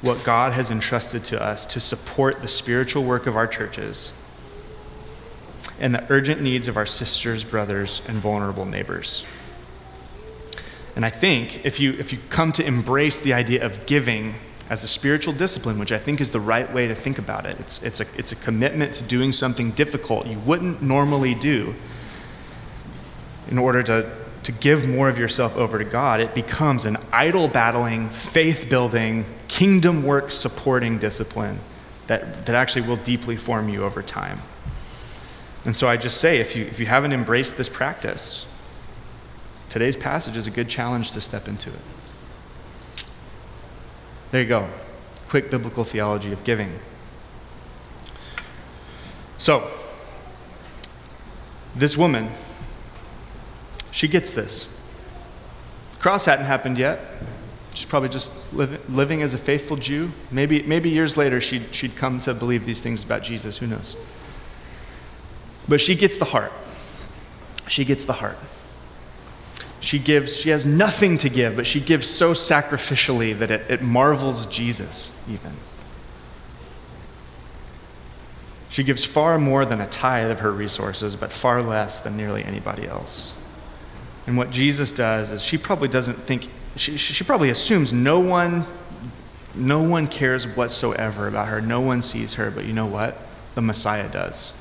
what 0.00 0.22
God 0.22 0.52
has 0.52 0.70
entrusted 0.70 1.24
to 1.26 1.42
us 1.42 1.64
to 1.66 1.80
support 1.80 2.42
the 2.42 2.48
spiritual 2.48 3.04
work 3.04 3.26
of 3.26 3.36
our 3.36 3.46
churches 3.46 4.12
and 5.80 5.94
the 5.94 6.04
urgent 6.10 6.40
needs 6.40 6.68
of 6.68 6.76
our 6.76 6.86
sisters, 6.86 7.42
brothers, 7.42 8.02
and 8.06 8.18
vulnerable 8.18 8.66
neighbors? 8.66 9.24
And 10.94 11.04
I 11.04 11.10
think 11.10 11.64
if 11.64 11.80
you, 11.80 11.94
if 11.94 12.12
you 12.12 12.18
come 12.28 12.52
to 12.52 12.64
embrace 12.64 13.18
the 13.18 13.32
idea 13.32 13.64
of 13.64 13.86
giving 13.86 14.34
as 14.70 14.82
a 14.82 14.88
spiritual 14.88 15.34
discipline, 15.34 15.78
which 15.78 15.92
I 15.92 15.98
think 15.98 16.20
is 16.20 16.30
the 16.30 16.40
right 16.40 16.72
way 16.72 16.88
to 16.88 16.94
think 16.94 17.18
about 17.18 17.44
it. 17.44 17.58
It's, 17.60 17.82
it's, 17.82 18.00
a, 18.00 18.06
it's 18.16 18.32
a 18.32 18.36
commitment 18.36 18.94
to 18.94 19.04
doing 19.04 19.32
something 19.32 19.72
difficult 19.72 20.26
you 20.26 20.38
wouldn't 20.38 20.82
normally 20.82 21.34
do 21.34 21.74
in 23.50 23.58
order 23.58 23.82
to, 23.82 24.10
to 24.44 24.52
give 24.52 24.88
more 24.88 25.08
of 25.08 25.18
yourself 25.18 25.54
over 25.56 25.78
to 25.78 25.84
God. 25.84 26.20
It 26.20 26.34
becomes 26.34 26.86
an 26.86 26.96
idol 27.12 27.46
battling, 27.46 28.08
faith 28.08 28.68
building, 28.70 29.26
kingdom 29.48 30.02
work 30.02 30.30
supporting 30.30 30.98
discipline 30.98 31.58
that, 32.06 32.46
that 32.46 32.54
actually 32.54 32.86
will 32.86 32.96
deeply 32.96 33.36
form 33.36 33.68
you 33.68 33.84
over 33.84 34.02
time. 34.02 34.40
And 35.64 35.76
so 35.76 35.88
I 35.88 35.96
just 35.96 36.18
say 36.18 36.38
if 36.38 36.56
you, 36.56 36.64
if 36.64 36.78
you 36.78 36.86
haven't 36.86 37.12
embraced 37.12 37.56
this 37.56 37.68
practice, 37.68 38.46
today's 39.68 39.96
passage 39.96 40.36
is 40.36 40.46
a 40.46 40.50
good 40.50 40.68
challenge 40.68 41.12
to 41.12 41.20
step 41.20 41.48
into 41.48 41.70
it. 41.70 41.80
There 44.34 44.42
you 44.42 44.48
go. 44.48 44.66
Quick 45.28 45.48
biblical 45.48 45.84
theology 45.84 46.32
of 46.32 46.42
giving. 46.42 46.72
So, 49.38 49.70
this 51.76 51.96
woman, 51.96 52.30
she 53.92 54.08
gets 54.08 54.32
this. 54.32 54.66
Cross 56.00 56.24
hadn't 56.24 56.46
happened 56.46 56.78
yet. 56.78 56.98
She's 57.74 57.86
probably 57.86 58.08
just 58.08 58.32
living 58.52 59.22
as 59.22 59.34
a 59.34 59.38
faithful 59.38 59.76
Jew. 59.76 60.10
Maybe, 60.32 60.64
maybe 60.64 60.90
years 60.90 61.16
later 61.16 61.40
she'd, 61.40 61.72
she'd 61.72 61.94
come 61.94 62.18
to 62.22 62.34
believe 62.34 62.66
these 62.66 62.80
things 62.80 63.04
about 63.04 63.22
Jesus. 63.22 63.58
Who 63.58 63.68
knows? 63.68 63.96
But 65.68 65.80
she 65.80 65.94
gets 65.94 66.18
the 66.18 66.24
heart. 66.24 66.52
She 67.68 67.84
gets 67.84 68.04
the 68.04 68.14
heart. 68.14 68.38
She 69.84 69.98
gives, 69.98 70.34
she 70.34 70.48
has 70.48 70.64
nothing 70.64 71.18
to 71.18 71.28
give, 71.28 71.56
but 71.56 71.66
she 71.66 71.78
gives 71.78 72.08
so 72.08 72.32
sacrificially 72.32 73.38
that 73.38 73.50
it, 73.50 73.70
it 73.70 73.82
marvels 73.82 74.46
Jesus, 74.46 75.12
even. 75.28 75.52
She 78.70 78.82
gives 78.82 79.04
far 79.04 79.38
more 79.38 79.66
than 79.66 79.82
a 79.82 79.86
tithe 79.86 80.30
of 80.30 80.40
her 80.40 80.50
resources, 80.50 81.16
but 81.16 81.32
far 81.32 81.60
less 81.60 82.00
than 82.00 82.16
nearly 82.16 82.42
anybody 82.42 82.86
else. 82.86 83.34
And 84.26 84.38
what 84.38 84.50
Jesus 84.50 84.90
does 84.90 85.30
is 85.30 85.42
she 85.42 85.58
probably 85.58 85.88
doesn't 85.88 86.16
think, 86.20 86.48
she, 86.76 86.96
she 86.96 87.22
probably 87.22 87.50
assumes 87.50 87.92
no 87.92 88.20
one, 88.20 88.64
no 89.54 89.82
one 89.82 90.06
cares 90.06 90.46
whatsoever 90.46 91.28
about 91.28 91.48
her. 91.48 91.60
No 91.60 91.82
one 91.82 92.02
sees 92.02 92.34
her, 92.34 92.50
but 92.50 92.64
you 92.64 92.72
know 92.72 92.86
what? 92.86 93.18
The 93.54 93.60
Messiah 93.60 94.08
does. 94.08 94.54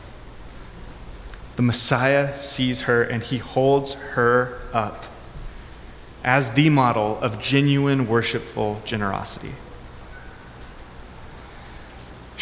The 1.56 1.62
Messiah 1.62 2.36
sees 2.36 2.82
her 2.82 3.04
and 3.04 3.24
he 3.24 3.38
holds 3.38 3.94
her 3.94 4.60
up 4.74 5.06
as 6.24 6.52
the 6.52 6.70
model 6.70 7.20
of 7.20 7.40
genuine 7.40 8.08
worshipful 8.08 8.82
generosity 8.86 9.54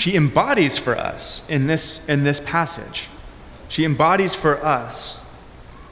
she 0.02 0.16
embodies 0.16 0.80
for 0.80 0.98
us 0.98 1.44
in 1.48 1.68
this, 1.68 2.04
in 2.08 2.24
this 2.24 2.40
passage. 2.40 3.08
She 3.68 3.86
embodies 3.86 4.34
for 4.34 4.64
us 4.64 5.18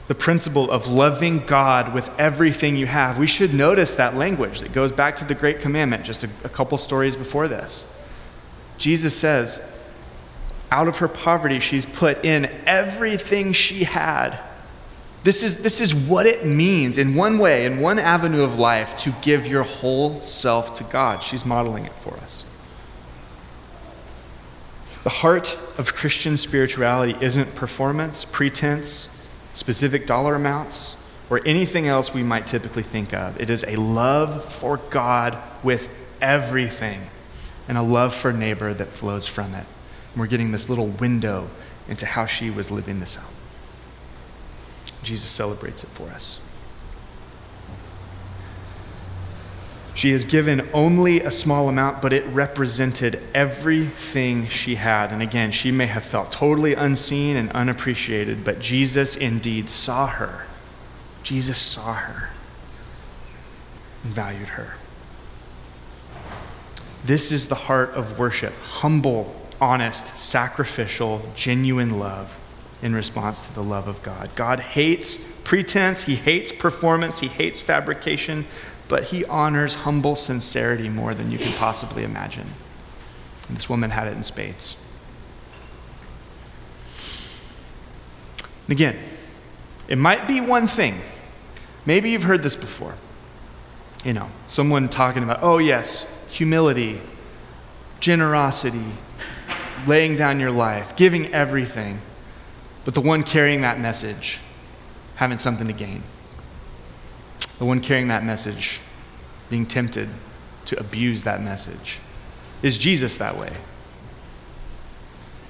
the 0.08 0.16
principle 0.16 0.68
of 0.68 0.88
loving 0.88 1.46
God 1.46 1.94
with 1.94 2.10
everything 2.18 2.74
you 2.74 2.86
have. 2.86 3.20
We 3.20 3.28
should 3.28 3.54
notice 3.54 3.94
that 3.94 4.16
language 4.16 4.60
that 4.60 4.72
goes 4.72 4.90
back 4.90 5.16
to 5.18 5.24
the 5.24 5.36
Great 5.36 5.60
Commandment 5.60 6.04
just 6.04 6.24
a, 6.24 6.30
a 6.42 6.48
couple 6.48 6.76
stories 6.78 7.14
before 7.14 7.46
this. 7.46 7.86
Jesus 8.78 9.16
says, 9.16 9.60
out 10.72 10.88
of 10.88 10.98
her 10.98 11.06
poverty, 11.08 11.60
she's 11.60 11.86
put 11.86 12.24
in 12.24 12.46
everything 12.66 13.52
she 13.52 13.84
had. 13.84 14.38
This 15.22 15.42
is, 15.42 15.62
this 15.62 15.80
is 15.80 15.94
what 15.94 16.26
it 16.26 16.46
means, 16.46 16.96
in 16.96 17.14
one 17.14 17.38
way, 17.38 17.66
in 17.66 17.80
one 17.80 17.98
avenue 17.98 18.42
of 18.42 18.58
life, 18.58 18.98
to 19.00 19.12
give 19.20 19.46
your 19.46 19.64
whole 19.64 20.20
self 20.22 20.76
to 20.78 20.84
God. 20.84 21.22
She's 21.22 21.44
modeling 21.44 21.84
it 21.84 21.92
for 22.02 22.14
us. 22.18 22.44
The 25.02 25.10
heart 25.10 25.58
of 25.78 25.94
Christian 25.94 26.36
spirituality 26.36 27.16
isn't 27.20 27.54
performance, 27.54 28.24
pretense, 28.24 29.08
specific 29.54 30.06
dollar 30.06 30.34
amounts, 30.34 30.96
or 31.28 31.40
anything 31.46 31.86
else 31.86 32.12
we 32.12 32.22
might 32.22 32.46
typically 32.46 32.82
think 32.82 33.12
of. 33.12 33.40
It 33.40 33.50
is 33.50 33.64
a 33.64 33.76
love 33.76 34.44
for 34.52 34.78
God 34.90 35.38
with 35.62 35.88
everything 36.20 37.02
and 37.68 37.78
a 37.78 37.82
love 37.82 38.14
for 38.14 38.32
neighbor 38.32 38.74
that 38.74 38.88
flows 38.88 39.26
from 39.26 39.54
it. 39.54 39.66
And 40.12 40.20
we're 40.20 40.26
getting 40.26 40.52
this 40.52 40.68
little 40.68 40.88
window 40.88 41.48
into 41.88 42.04
how 42.04 42.26
she 42.26 42.50
was 42.50 42.70
living 42.70 43.00
this 43.00 43.16
out. 43.16 43.24
Jesus 45.02 45.30
celebrates 45.30 45.82
it 45.82 45.90
for 45.90 46.08
us. 46.08 46.40
She 49.94 50.12
has 50.12 50.24
given 50.24 50.68
only 50.72 51.20
a 51.20 51.30
small 51.30 51.68
amount, 51.68 52.00
but 52.00 52.12
it 52.12 52.24
represented 52.28 53.20
everything 53.34 54.46
she 54.46 54.76
had. 54.76 55.12
And 55.12 55.20
again, 55.20 55.52
she 55.52 55.70
may 55.70 55.86
have 55.86 56.04
felt 56.04 56.32
totally 56.32 56.74
unseen 56.74 57.36
and 57.36 57.50
unappreciated, 57.52 58.44
but 58.44 58.60
Jesus 58.60 59.16
indeed 59.16 59.68
saw 59.68 60.06
her. 60.06 60.46
Jesus 61.22 61.58
saw 61.58 61.92
her 61.94 62.30
and 64.02 64.14
valued 64.14 64.48
her. 64.50 64.74
This 67.04 67.30
is 67.30 67.48
the 67.48 67.54
heart 67.54 67.90
of 67.90 68.18
worship 68.18 68.54
humble, 68.54 69.34
honest, 69.60 70.16
sacrificial, 70.18 71.22
genuine 71.34 71.98
love 71.98 72.39
in 72.82 72.94
response 72.94 73.46
to 73.46 73.54
the 73.54 73.62
love 73.62 73.88
of 73.88 74.02
God. 74.02 74.30
God 74.34 74.60
hates 74.60 75.18
pretense, 75.44 76.02
He 76.02 76.14
hates 76.16 76.52
performance, 76.52 77.20
He 77.20 77.28
hates 77.28 77.60
fabrication, 77.60 78.46
but 78.90 79.04
he 79.04 79.24
honors 79.26 79.74
humble 79.74 80.16
sincerity 80.16 80.88
more 80.88 81.14
than 81.14 81.30
you 81.30 81.38
can 81.38 81.52
possibly 81.52 82.02
imagine. 82.02 82.48
And 83.46 83.56
this 83.56 83.68
woman 83.68 83.90
had 83.90 84.08
it 84.08 84.16
in 84.16 84.24
spades. 84.24 84.74
And 88.66 88.72
again, 88.72 88.96
it 89.86 89.96
might 89.96 90.26
be 90.26 90.40
one 90.40 90.66
thing. 90.66 91.00
Maybe 91.86 92.10
you've 92.10 92.24
heard 92.24 92.42
this 92.42 92.56
before. 92.56 92.94
You 94.04 94.12
know, 94.12 94.28
someone 94.48 94.88
talking 94.88 95.22
about, 95.22 95.38
oh, 95.40 95.58
yes, 95.58 96.04
humility, 96.28 97.00
generosity, 98.00 98.86
laying 99.86 100.16
down 100.16 100.40
your 100.40 100.50
life, 100.50 100.96
giving 100.96 101.32
everything. 101.32 102.00
But 102.84 102.94
the 102.94 103.00
one 103.00 103.22
carrying 103.22 103.60
that 103.60 103.78
message 103.78 104.38
having 105.16 105.38
something 105.38 105.66
to 105.66 105.72
gain 105.72 106.02
the 107.60 107.66
one 107.66 107.80
carrying 107.80 108.08
that 108.08 108.24
message, 108.24 108.80
being 109.50 109.66
tempted 109.66 110.08
to 110.64 110.80
abuse 110.80 111.24
that 111.24 111.42
message. 111.42 111.98
Is 112.62 112.78
Jesus 112.78 113.18
that 113.18 113.36
way? 113.36 113.52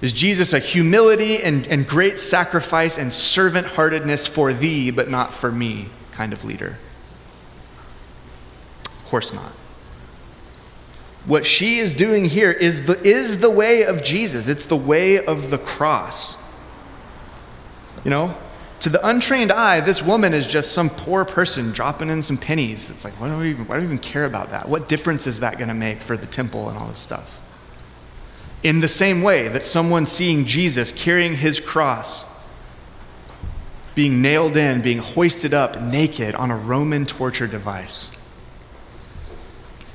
Is 0.03 0.12
Jesus 0.12 0.53
a 0.53 0.59
humility 0.59 1.40
and, 1.40 1.69
and 1.69 1.87
great 1.87 2.19
sacrifice 2.19 2.99
and 2.99 3.14
servant 3.14 3.69
heartedness 3.69 4.27
for 4.27 4.53
thee, 4.53 4.90
but 4.90 5.09
not 5.09 5.33
for 5.33 5.53
me 5.53 5.87
kind 6.11 6.33
of 6.33 6.45
leader? 6.45 6.79
Of 8.87 9.05
course 9.05 9.33
not. 9.33 9.53
What 11.27 11.47
she 11.47 11.79
is 11.79 11.95
doing 11.95 12.25
here 12.25 12.51
is 12.51 12.87
the, 12.87 13.01
is 13.07 13.38
the 13.38 13.51
way 13.51 13.85
of 13.85 14.03
Jesus, 14.03 14.49
it's 14.49 14.64
the 14.64 14.77
way 14.77 15.25
of 15.25 15.51
the 15.51 15.59
cross. 15.59 16.37
You 18.05 18.11
know, 18.11 18.37
to 18.81 18.88
the 18.88 19.07
untrained 19.07 19.53
eye, 19.53 19.81
this 19.81 20.03
woman 20.03 20.33
is 20.33 20.46
just 20.46 20.72
some 20.72 20.88
poor 20.88 21.24
person 21.24 21.72
dropping 21.72 22.09
in 22.09 22.22
some 22.22 22.38
pennies. 22.38 22.88
It's 22.88 23.05
like, 23.05 23.12
why 23.20 23.29
do 23.29 23.37
we 23.37 23.50
even, 23.50 23.66
why 23.66 23.76
do 23.76 23.81
we 23.81 23.87
even 23.87 23.98
care 23.98 24.24
about 24.24 24.50
that? 24.50 24.68
What 24.68 24.88
difference 24.88 25.26
is 25.26 25.40
that 25.40 25.59
going 25.59 25.68
to 25.68 25.74
make 25.74 26.00
for 26.00 26.16
the 26.16 26.26
temple 26.26 26.68
and 26.68 26.79
all 26.79 26.88
this 26.88 26.98
stuff? 26.98 27.38
In 28.62 28.81
the 28.81 28.88
same 28.88 29.22
way 29.22 29.48
that 29.48 29.64
someone 29.64 30.07
seeing 30.07 30.46
Jesus 30.46 30.92
carrying 30.92 31.37
his 31.37 31.61
cross, 31.61 32.24
being 33.94 34.22
nailed 34.22 34.57
in, 34.57 34.81
being 34.81 34.98
hoisted 34.98 35.53
up 35.53 35.81
naked 35.81 36.35
on 36.35 36.50
a 36.50 36.57
Roman 36.57 37.05
torture 37.05 37.46
device, 37.46 38.11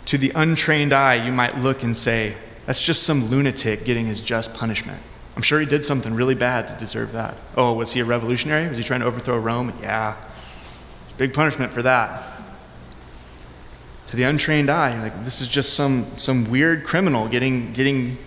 to 0.05 0.17
the 0.17 0.31
untrained 0.35 0.93
eye, 0.93 1.25
you 1.25 1.31
might 1.31 1.57
look 1.57 1.81
and 1.81 1.97
say, 1.97 2.35
that's 2.67 2.81
just 2.81 3.03
some 3.03 3.29
lunatic 3.29 3.83
getting 3.83 4.05
his 4.05 4.21
just 4.21 4.53
punishment. 4.53 5.01
I'm 5.35 5.41
sure 5.41 5.59
he 5.59 5.65
did 5.65 5.83
something 5.83 6.13
really 6.13 6.35
bad 6.35 6.67
to 6.69 6.75
deserve 6.75 7.11
that. 7.11 7.35
Oh, 7.57 7.73
was 7.73 7.91
he 7.91 7.99
a 7.99 8.05
revolutionary? 8.05 8.67
Was 8.69 8.77
he 8.77 8.83
trying 8.83 9.01
to 9.01 9.05
overthrow 9.05 9.37
Rome? 9.37 9.73
Yeah. 9.81 10.15
Big 11.17 11.33
punishment 11.33 11.73
for 11.73 11.81
that. 11.81 12.23
To 14.07 14.15
the 14.15 14.23
untrained 14.23 14.69
eye, 14.69 15.01
like 15.01 15.25
this 15.25 15.41
is 15.41 15.47
just 15.47 15.73
some, 15.73 16.07
some 16.17 16.49
weird 16.49 16.85
criminal 16.85 17.27
getting, 17.27 17.73
getting, 17.73 18.17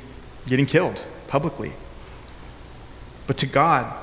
getting 0.46 0.66
killed 0.66 1.00
publicly. 1.28 1.72
But 3.26 3.38
to 3.38 3.46
God, 3.46 3.94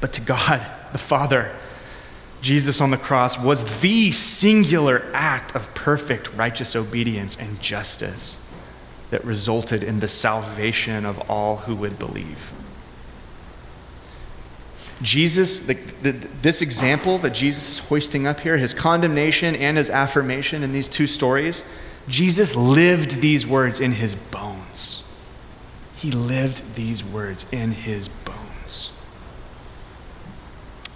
but 0.00 0.12
to 0.14 0.20
God, 0.20 0.66
the 0.92 0.98
Father, 0.98 1.54
Jesus 2.42 2.80
on 2.80 2.90
the 2.90 2.96
cross 2.96 3.38
was 3.38 3.80
the 3.80 4.10
singular 4.12 5.04
act 5.14 5.54
of 5.54 5.72
perfect 5.74 6.34
righteous 6.34 6.74
obedience 6.74 7.36
and 7.36 7.60
justice 7.60 8.36
that 9.12 9.22
resulted 9.26 9.84
in 9.84 10.00
the 10.00 10.08
salvation 10.08 11.04
of 11.04 11.20
all 11.30 11.58
who 11.58 11.76
would 11.76 11.98
believe. 11.98 12.50
Jesus, 15.02 15.60
the, 15.60 15.74
the, 15.74 16.12
this 16.40 16.62
example 16.62 17.18
that 17.18 17.34
Jesus 17.34 17.72
is 17.72 17.78
hoisting 17.80 18.26
up 18.26 18.40
here, 18.40 18.56
his 18.56 18.72
condemnation 18.72 19.54
and 19.54 19.76
his 19.76 19.90
affirmation 19.90 20.62
in 20.62 20.72
these 20.72 20.88
two 20.88 21.06
stories, 21.06 21.62
Jesus 22.08 22.56
lived 22.56 23.20
these 23.20 23.46
words 23.46 23.80
in 23.80 23.92
his 23.92 24.14
bones. 24.14 25.04
He 25.96 26.10
lived 26.10 26.74
these 26.74 27.04
words 27.04 27.44
in 27.52 27.72
his 27.72 28.08
bones. 28.08 28.92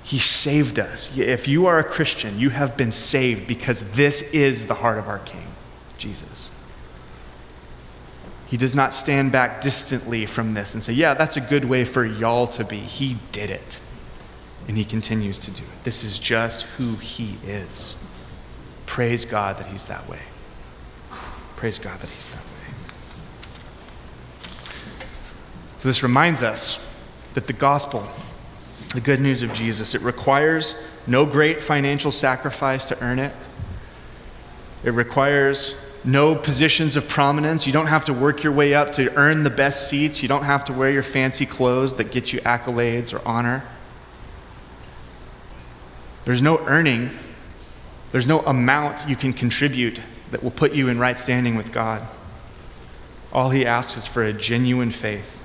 He 0.04 0.18
saved 0.18 0.78
us. 0.78 1.14
If 1.18 1.46
you 1.46 1.66
are 1.66 1.78
a 1.78 1.84
Christian, 1.84 2.38
you 2.38 2.48
have 2.48 2.78
been 2.78 2.92
saved 2.92 3.46
because 3.46 3.90
this 3.90 4.22
is 4.32 4.64
the 4.64 4.74
heart 4.74 4.96
of 4.96 5.06
our 5.06 5.18
King, 5.18 5.48
Jesus. 5.98 6.45
He 8.46 8.56
does 8.56 8.74
not 8.74 8.94
stand 8.94 9.32
back 9.32 9.60
distantly 9.60 10.24
from 10.24 10.54
this 10.54 10.74
and 10.74 10.82
say, 10.82 10.92
Yeah, 10.92 11.14
that's 11.14 11.36
a 11.36 11.40
good 11.40 11.64
way 11.64 11.84
for 11.84 12.04
y'all 12.04 12.46
to 12.48 12.64
be. 12.64 12.78
He 12.78 13.18
did 13.32 13.50
it. 13.50 13.78
And 14.68 14.76
he 14.76 14.84
continues 14.84 15.38
to 15.40 15.50
do 15.50 15.62
it. 15.62 15.84
This 15.84 16.04
is 16.04 16.18
just 16.18 16.62
who 16.62 16.94
he 16.96 17.38
is. 17.44 17.96
Praise 18.86 19.24
God 19.24 19.58
that 19.58 19.66
he's 19.66 19.86
that 19.86 20.08
way. 20.08 20.20
Praise 21.56 21.78
God 21.78 21.98
that 22.00 22.10
he's 22.10 22.28
that 22.28 22.38
way. 22.38 22.42
So 25.80 25.88
this 25.88 26.02
reminds 26.02 26.42
us 26.42 26.78
that 27.34 27.46
the 27.46 27.52
gospel, 27.52 28.06
the 28.94 29.00
good 29.00 29.20
news 29.20 29.42
of 29.42 29.52
Jesus, 29.52 29.94
it 29.94 30.02
requires 30.02 30.76
no 31.06 31.26
great 31.26 31.62
financial 31.62 32.10
sacrifice 32.12 32.86
to 32.86 33.02
earn 33.02 33.18
it. 33.18 33.32
It 34.84 34.90
requires 34.90 35.74
no 36.06 36.34
positions 36.34 36.96
of 36.96 37.08
prominence. 37.08 37.66
You 37.66 37.72
don't 37.72 37.88
have 37.88 38.04
to 38.06 38.12
work 38.12 38.42
your 38.42 38.52
way 38.52 38.74
up 38.74 38.92
to 38.94 39.12
earn 39.16 39.42
the 39.42 39.50
best 39.50 39.88
seats. 39.88 40.22
You 40.22 40.28
don't 40.28 40.44
have 40.44 40.64
to 40.66 40.72
wear 40.72 40.90
your 40.90 41.02
fancy 41.02 41.46
clothes 41.46 41.96
that 41.96 42.12
get 42.12 42.32
you 42.32 42.40
accolades 42.40 43.12
or 43.12 43.26
honor. 43.26 43.64
There's 46.24 46.42
no 46.42 46.58
earning, 46.66 47.10
there's 48.12 48.26
no 48.26 48.40
amount 48.40 49.08
you 49.08 49.16
can 49.16 49.32
contribute 49.32 50.00
that 50.30 50.42
will 50.42 50.50
put 50.50 50.72
you 50.72 50.88
in 50.88 50.98
right 50.98 51.18
standing 51.18 51.56
with 51.56 51.72
God. 51.72 52.06
All 53.32 53.50
he 53.50 53.66
asks 53.66 53.96
is 53.96 54.06
for 54.06 54.24
a 54.24 54.32
genuine 54.32 54.90
faith 54.90 55.36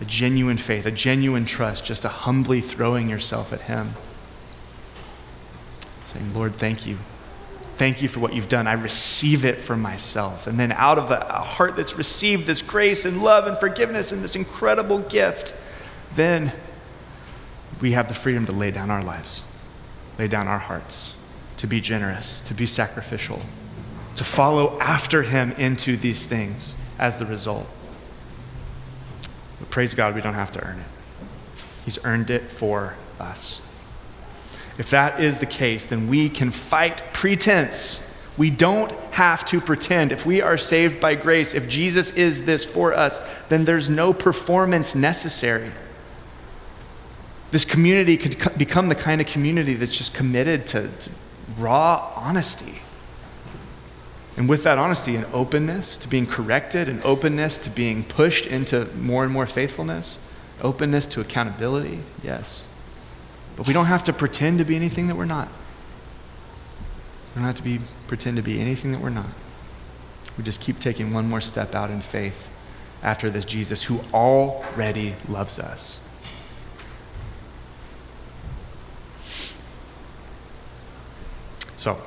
a 0.00 0.04
genuine 0.04 0.58
faith, 0.58 0.86
a 0.86 0.90
genuine 0.90 1.44
trust, 1.44 1.84
just 1.84 2.04
a 2.04 2.08
humbly 2.08 2.60
throwing 2.60 3.08
yourself 3.08 3.52
at 3.52 3.62
Him. 3.62 3.94
Saying, 6.04 6.34
Lord, 6.34 6.54
thank 6.54 6.86
you. 6.86 6.98
Thank 7.76 8.02
you 8.02 8.08
for 8.08 8.20
what 8.20 8.34
you've 8.34 8.48
done. 8.48 8.68
I 8.68 8.74
receive 8.74 9.44
it 9.44 9.58
for 9.58 9.76
myself. 9.76 10.46
And 10.46 10.58
then 10.58 10.70
out 10.70 10.98
of 10.98 11.10
a 11.10 11.24
heart 11.40 11.74
that's 11.74 11.96
received 11.96 12.46
this 12.46 12.62
grace 12.62 13.04
and 13.04 13.22
love 13.22 13.48
and 13.48 13.58
forgiveness 13.58 14.12
and 14.12 14.22
this 14.22 14.36
incredible 14.36 15.00
gift, 15.00 15.54
then 16.14 16.52
we 17.80 17.92
have 17.92 18.06
the 18.06 18.14
freedom 18.14 18.46
to 18.46 18.52
lay 18.52 18.70
down 18.70 18.90
our 18.90 19.02
lives, 19.02 19.42
lay 20.18 20.28
down 20.28 20.46
our 20.46 20.58
hearts, 20.58 21.14
to 21.56 21.66
be 21.66 21.80
generous, 21.80 22.40
to 22.42 22.54
be 22.54 22.66
sacrificial, 22.66 23.42
to 24.14 24.22
follow 24.22 24.78
after 24.78 25.24
Him 25.24 25.50
into 25.52 25.96
these 25.96 26.24
things 26.24 26.76
as 27.00 27.16
the 27.16 27.26
result. 27.26 27.66
But 29.58 29.70
praise 29.70 29.94
God, 29.94 30.14
we 30.14 30.20
don't 30.20 30.34
have 30.34 30.52
to 30.52 30.64
earn 30.64 30.78
it. 30.78 30.86
He's 31.84 31.98
earned 32.04 32.30
it 32.30 32.42
for 32.42 32.94
us. 33.18 33.60
If 34.78 34.90
that 34.90 35.20
is 35.22 35.38
the 35.38 35.46
case, 35.46 35.84
then 35.84 36.08
we 36.08 36.28
can 36.28 36.50
fight 36.50 37.02
pretense. 37.12 38.00
We 38.36 38.50
don't 38.50 38.90
have 39.12 39.44
to 39.46 39.60
pretend. 39.60 40.10
If 40.10 40.26
we 40.26 40.40
are 40.42 40.58
saved 40.58 41.00
by 41.00 41.14
grace, 41.14 41.54
if 41.54 41.68
Jesus 41.68 42.10
is 42.10 42.44
this 42.44 42.64
for 42.64 42.92
us, 42.92 43.20
then 43.48 43.64
there's 43.64 43.88
no 43.88 44.12
performance 44.12 44.94
necessary. 44.94 45.70
This 47.52 47.64
community 47.64 48.16
could 48.16 48.58
become 48.58 48.88
the 48.88 48.96
kind 48.96 49.20
of 49.20 49.28
community 49.28 49.74
that's 49.74 49.96
just 49.96 50.12
committed 50.12 50.66
to, 50.68 50.88
to 50.88 51.10
raw 51.56 52.12
honesty. 52.16 52.80
And 54.36 54.48
with 54.48 54.64
that 54.64 54.78
honesty 54.78 55.14
and 55.14 55.24
openness 55.32 55.96
to 55.98 56.08
being 56.08 56.26
corrected, 56.26 56.88
and 56.88 57.00
openness 57.04 57.58
to 57.58 57.70
being 57.70 58.02
pushed 58.02 58.46
into 58.46 58.86
more 58.96 59.22
and 59.22 59.32
more 59.32 59.46
faithfulness, 59.46 60.18
openness 60.60 61.06
to 61.06 61.20
accountability, 61.20 62.00
yes. 62.24 62.66
But 63.56 63.66
we 63.66 63.72
don't 63.72 63.86
have 63.86 64.04
to 64.04 64.12
pretend 64.12 64.58
to 64.58 64.64
be 64.64 64.76
anything 64.76 65.06
that 65.08 65.16
we're 65.16 65.24
not. 65.24 65.48
We 67.34 67.40
don't 67.40 67.44
have 67.44 67.56
to 67.56 67.62
be, 67.62 67.80
pretend 68.06 68.36
to 68.36 68.42
be 68.42 68.60
anything 68.60 68.92
that 68.92 69.00
we're 69.00 69.10
not. 69.10 69.30
We 70.36 70.44
just 70.44 70.60
keep 70.60 70.80
taking 70.80 71.12
one 71.12 71.28
more 71.28 71.40
step 71.40 71.74
out 71.74 71.90
in 71.90 72.00
faith 72.00 72.50
after 73.02 73.30
this 73.30 73.44
Jesus 73.44 73.84
who 73.84 74.00
already 74.12 75.14
loves 75.28 75.58
us. 75.58 76.00
So, 81.76 81.98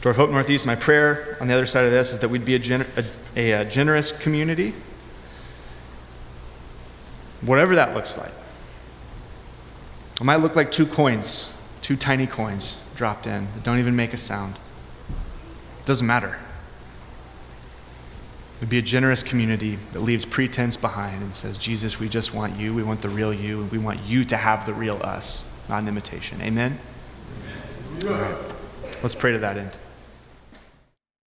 to 0.00 0.08
our 0.08 0.14
Hope 0.14 0.30
Northeast, 0.30 0.64
my 0.64 0.74
prayer 0.74 1.36
on 1.40 1.48
the 1.48 1.54
other 1.54 1.66
side 1.66 1.84
of 1.84 1.90
this 1.90 2.12
is 2.12 2.20
that 2.20 2.28
we'd 2.28 2.44
be 2.44 2.54
a, 2.54 2.60
gener- 2.60 3.06
a, 3.36 3.52
a 3.52 3.64
generous 3.64 4.10
community, 4.10 4.74
whatever 7.42 7.74
that 7.74 7.94
looks 7.94 8.16
like. 8.16 8.32
It 10.20 10.24
might 10.24 10.36
look 10.36 10.54
like 10.54 10.70
two 10.70 10.86
coins, 10.86 11.52
two 11.80 11.96
tiny 11.96 12.26
coins 12.26 12.78
dropped 12.94 13.26
in 13.26 13.48
that 13.54 13.64
don't 13.64 13.78
even 13.78 13.96
make 13.96 14.12
a 14.12 14.18
sound. 14.18 14.56
It 15.80 15.86
doesn't 15.86 16.06
matter. 16.06 16.38
It 18.56 18.60
would 18.60 18.70
be 18.70 18.78
a 18.78 18.82
generous 18.82 19.22
community 19.22 19.78
that 19.92 20.00
leaves 20.00 20.24
pretense 20.24 20.76
behind 20.76 21.22
and 21.22 21.34
says, 21.34 21.58
Jesus, 21.58 21.98
we 21.98 22.08
just 22.08 22.32
want 22.32 22.56
you. 22.56 22.72
We 22.72 22.84
want 22.84 23.02
the 23.02 23.08
real 23.08 23.34
you. 23.34 23.62
And 23.62 23.70
we 23.70 23.78
want 23.78 24.00
you 24.02 24.24
to 24.26 24.36
have 24.36 24.64
the 24.64 24.72
real 24.72 25.00
us, 25.02 25.44
not 25.68 25.82
an 25.82 25.88
imitation. 25.88 26.40
Amen? 26.40 26.78
Amen. 28.02 28.12
All 28.12 28.20
right. 28.20 28.54
Let's 29.02 29.14
pray 29.14 29.32
to 29.32 29.38
that 29.38 29.56
end. 29.56 29.76